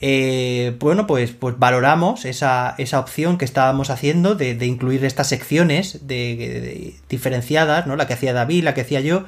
[0.00, 6.06] eh, bueno, pues, pues valoramos esa, esa, opción que estábamos haciendo de, incluir estas secciones
[6.06, 7.96] de, diferenciadas, ¿no?
[7.96, 9.24] La que hacía David, la que hacía yo.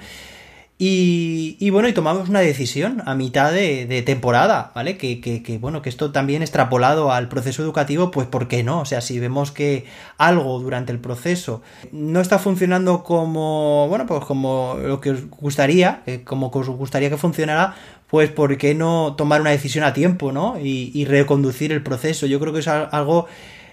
[0.78, 4.96] Y, bueno, y tomamos una decisión a mitad de, temporada, ¿vale?
[4.96, 8.80] Que, bueno, que esto también extrapolado al proceso educativo, pues ¿por qué no?
[8.80, 9.84] O sea, si vemos que
[10.18, 11.62] algo durante el proceso
[11.92, 17.10] no está funcionando como, bueno, pues como lo que os gustaría, como que os gustaría
[17.10, 17.76] que funcionara,
[18.08, 20.58] pues ¿por qué no tomar una decisión a tiempo, ¿no?
[20.58, 22.26] Y, y reconducir el proceso.
[22.26, 23.28] Yo creo que es algo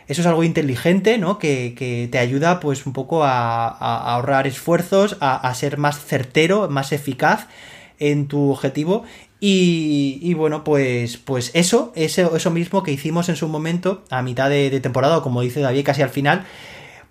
[0.09, 1.37] eso es algo inteligente, ¿no?
[1.37, 7.47] Que, te ayuda pues un poco a, ahorrar esfuerzos, a, ser más certero, más eficaz
[7.99, 9.03] en tu objetivo.
[9.39, 14.49] Y, bueno, pues, pues eso, eso, eso mismo que hicimos en su momento, a mitad
[14.49, 16.43] de, temporada, o como dice David, casi al final,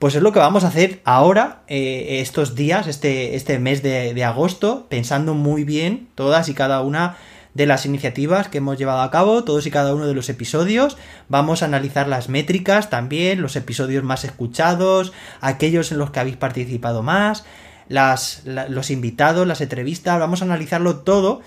[0.00, 4.12] pues es lo que vamos a hacer ahora, eh, estos días, este, este mes de,
[4.12, 7.16] de agosto, pensando muy bien todas y cada una
[7.58, 10.96] de las iniciativas que hemos llevado a cabo, todos y cada uno de los episodios.
[11.28, 16.36] Vamos a analizar las métricas también, los episodios más escuchados, aquellos en los que habéis
[16.36, 17.44] participado más,
[17.88, 21.40] las, los invitados, las entrevistas, vamos a analizarlo todo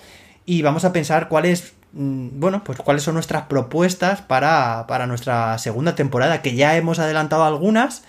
[0.45, 5.57] y vamos a pensar cuáles mm, bueno, pues cuáles son nuestras propuestas para, para nuestra
[5.59, 8.03] segunda temporada, que ya hemos adelantado algunas,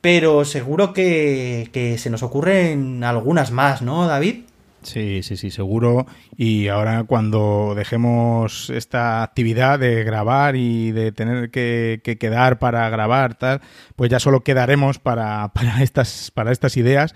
[0.00, 4.42] pero seguro que, que se nos ocurren algunas más, ¿no, David?
[4.84, 6.06] Sí, sí, sí, seguro.
[6.36, 13.34] Y ahora cuando dejemos esta actividad de grabar y de tener que, quedar para grabar,
[13.34, 13.60] tal,
[13.96, 17.14] pues ya solo quedaremos para, para, estas, para estas ideas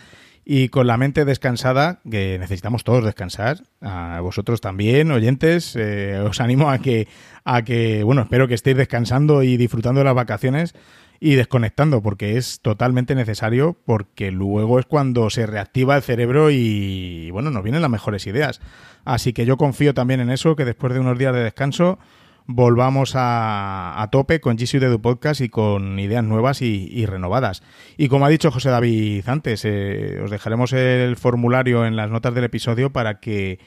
[0.50, 6.40] y con la mente descansada, que necesitamos todos descansar, a vosotros también, oyentes, eh, os
[6.40, 7.06] animo a que,
[7.44, 10.74] a que, bueno, espero que estéis descansando y disfrutando de las vacaciones
[11.20, 17.30] y desconectando, porque es totalmente necesario, porque luego es cuando se reactiva el cerebro y,
[17.32, 18.60] bueno, nos vienen las mejores ideas.
[19.04, 21.98] Así que yo confío también en eso, que después de unos días de descanso
[22.46, 27.62] volvamos a, tope con G de Podcast y con ideas nuevas y, renovadas.
[27.96, 32.34] Y como ha dicho José David antes, eh, os dejaremos el formulario en las notas
[32.34, 33.58] del episodio para que,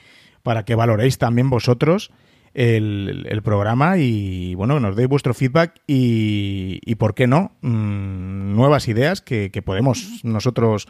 [0.41, 2.11] para que valoréis también vosotros
[2.53, 7.51] el, programa y bueno, nos deis vuestro feedback y, y ¿por qué no?
[7.61, 10.87] Mm, nuevas ideas que, podemos nosotros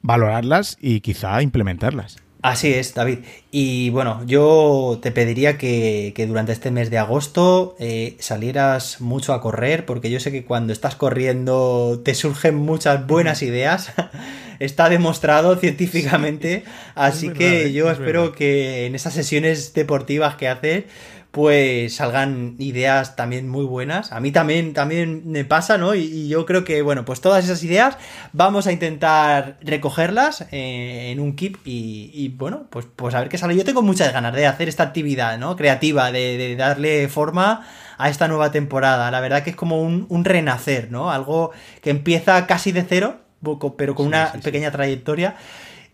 [0.00, 2.18] valorarlas y quizá implementarlas.
[2.42, 3.20] Así es, David.
[3.50, 9.40] Y bueno, yo te pediría que, durante este mes de agosto eh, salieras mucho a
[9.40, 13.92] correr, porque yo sé que cuando estás corriendo te surgen muchas buenas ideas.
[14.64, 16.64] Está demostrado científicamente.
[16.94, 20.84] Así que yo espero que en esas sesiones deportivas que haces
[21.34, 24.12] pues salgan ideas también muy buenas.
[24.12, 25.96] A mí también, también me pasa, ¿no?
[25.96, 27.98] Y, yo creo que, bueno, pues todas esas ideas
[28.32, 33.36] vamos a intentar recogerlas eh, en un keep y, bueno, pues, pues a ver qué
[33.36, 33.56] sale.
[33.56, 35.56] Yo tengo muchas ganas de hacer esta actividad, ¿no?
[35.56, 37.66] Creativa, de, darle forma
[37.98, 39.10] a esta nueva temporada.
[39.10, 41.10] La verdad que es como un, renacer, ¿no?
[41.10, 41.50] Algo
[41.82, 43.23] que empieza casi de cero,
[43.76, 45.36] pero con una pequeña trayectoria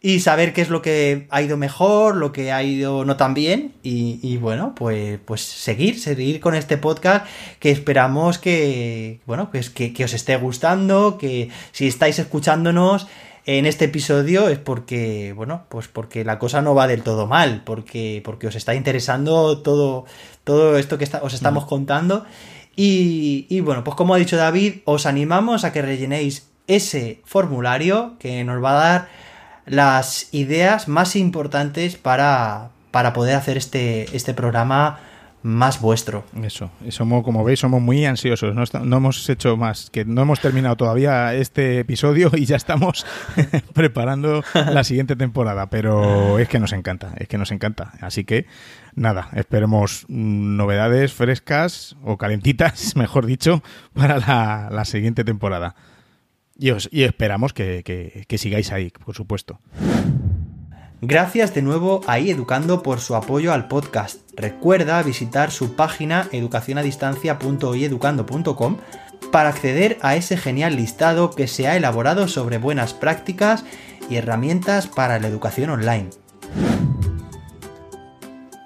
[0.03, 3.35] y saber qué es lo que ha ido mejor, lo que ha ido no tan
[3.35, 7.27] bien y, bueno, pues, pues seguir, seguir con este podcast
[7.59, 13.09] que esperamos que, bueno, pues que, os esté gustando, que si estáis escuchándonos
[13.45, 17.63] en este episodio es porque, bueno, pues porque la cosa no va del todo mal,
[17.65, 20.07] porque, porque os está interesando todo,
[20.45, 22.25] todo esto que os estamos contando
[22.75, 28.17] y, y bueno, pues como ha dicho David, os animamos a que rellenéis ese formulario
[28.19, 29.09] que nos va a dar
[29.67, 35.01] las ideas más importantes para, para poder hacer este, este programa
[35.43, 36.25] más vuestro.
[36.43, 38.55] Eso, y somos, como veis, somos muy ansiosos.
[38.55, 43.07] No, hemos hecho más, que no hemos terminado todavía este episodio y ya estamos
[43.73, 45.71] preparando la siguiente temporada.
[45.71, 47.93] Pero es que nos encanta, es que nos encanta.
[48.01, 48.47] Así que
[48.95, 53.63] nada, esperemos novedades frescas o calentitas, mejor dicho,
[53.95, 55.75] para la, la siguiente temporada.
[56.61, 59.59] Y, esperamos que, sigáis ahí, por supuesto.
[61.01, 64.21] Gracias de nuevo a Educando por su apoyo al podcast.
[64.37, 68.77] Recuerda visitar su página educacionadistancia.ieducando.com
[69.33, 73.65] para acceder a ese genial listado que se ha elaborado sobre buenas prácticas
[74.11, 76.11] y herramientas para la educación online.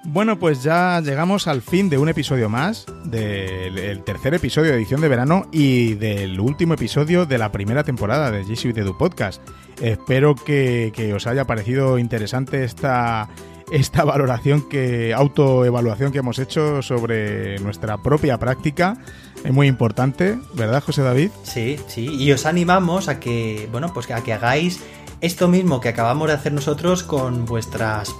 [0.07, 5.01] Bueno, pues ya llegamos al fin de un episodio más, del tercer episodio de edición
[5.01, 9.41] de verano y del último episodio de la primera temporada de G Edu Podcast.
[9.81, 13.29] Espero que, os haya parecido interesante esta,
[13.71, 18.97] esta valoración, que autoevaluación que hemos hecho sobre nuestra propia práctica.
[19.43, 21.31] Es muy importante, ¿verdad, José David?
[21.43, 24.79] Sí, sí, y os animamos a que, bueno, pues a que hagáis
[25.25, 28.13] esto mismo que acabamos de hacer nosotros con vuestros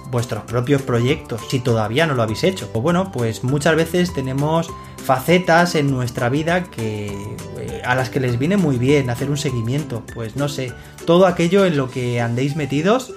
[0.46, 2.68] propios proyectos, si todavía no lo habéis hecho.
[2.72, 4.68] Pues bueno, pues muchas veces tenemos
[5.04, 9.36] facetas en nuestra vida que eh, a las que les viene muy bien hacer un
[9.36, 10.02] seguimiento.
[10.14, 10.72] Pues no sé,
[11.04, 13.12] todo aquello en lo que andéis metidos.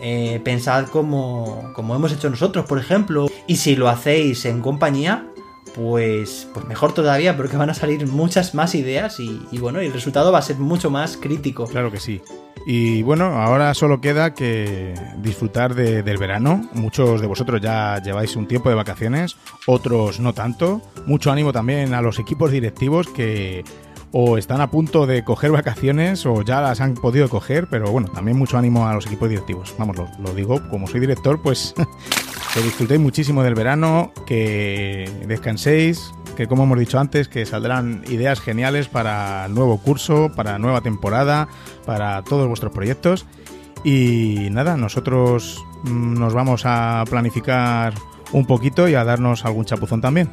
[0.00, 5.26] Eh, pensad como, como hemos hecho nosotros, por ejemplo, y si lo hacéis en compañía,
[5.74, 9.92] pues, pues mejor todavía, porque van a salir muchas más ideas y, y, bueno, el
[9.92, 11.66] resultado va a ser mucho más crítico.
[11.66, 12.20] Claro que sí.
[12.66, 16.68] Y bueno, ahora solo queda que disfrutar del verano.
[16.72, 20.80] Muchos de vosotros ya lleváis un tiempo de vacaciones, otros no tanto.
[21.06, 23.64] Mucho ánimo también a los equipos directivos que
[24.16, 28.06] o están a punto de coger vacaciones o ya las han podido coger, pero bueno,
[28.06, 29.74] también mucho ánimo a los equipos directivos.
[29.76, 31.74] Vamos, lo, lo digo, como soy director, pues
[32.54, 38.40] que disfrutéis muchísimo del verano, que descanséis, que como hemos dicho antes, que saldrán ideas
[38.40, 41.48] geniales para nuevo curso, para nueva temporada,
[41.84, 43.26] para todos vuestros proyectos.
[43.82, 47.94] Y nada, nosotros mm, nos vamos a planificar
[48.30, 50.30] un poquito y a darnos algún chapuzón también.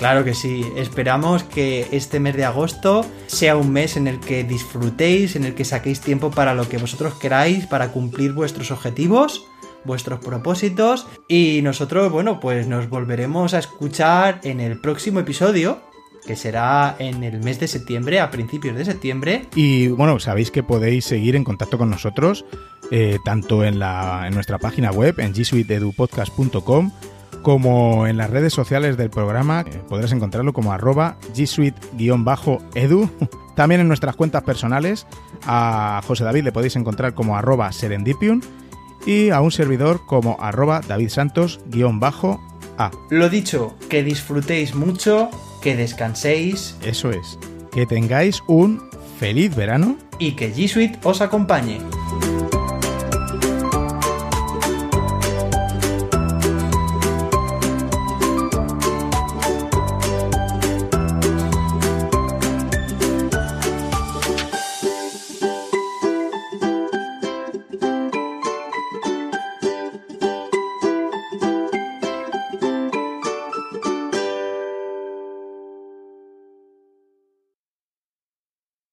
[0.00, 4.44] Claro que sí, esperamos que este mes de agosto sea un mes en el que
[4.44, 9.44] disfrutéis, en el que saquéis tiempo para lo que vosotros queráis, para cumplir vuestros objetivos,
[9.84, 15.82] vuestros propósitos y nosotros, bueno, pues nos volveremos a escuchar en el próximo episodio
[16.26, 19.48] que será en el mes de septiembre, a principios de septiembre.
[19.54, 22.46] Y bueno, sabéis que podéis seguir en contacto con nosotros,
[22.90, 26.90] eh, tanto en, la, en nuestra página web, en gsuiteedupodcast.com,
[27.42, 29.64] como en las redes sociales del programa.
[29.66, 33.10] Eh, podrás encontrarlo como arroba gsuite-edu.
[33.56, 35.06] También en nuestras cuentas personales,
[35.46, 38.40] a José David le podéis encontrar como arroba serendipium
[39.06, 42.90] y a un servidor como arroba davidsantos-a.
[43.10, 45.30] Lo dicho, que disfrutéis mucho,
[45.60, 46.76] que descanséis.
[46.82, 47.38] Eso es.
[47.72, 48.88] Que tengáis un
[49.18, 49.96] feliz verano.
[50.18, 51.78] Y que G Suite os acompañe.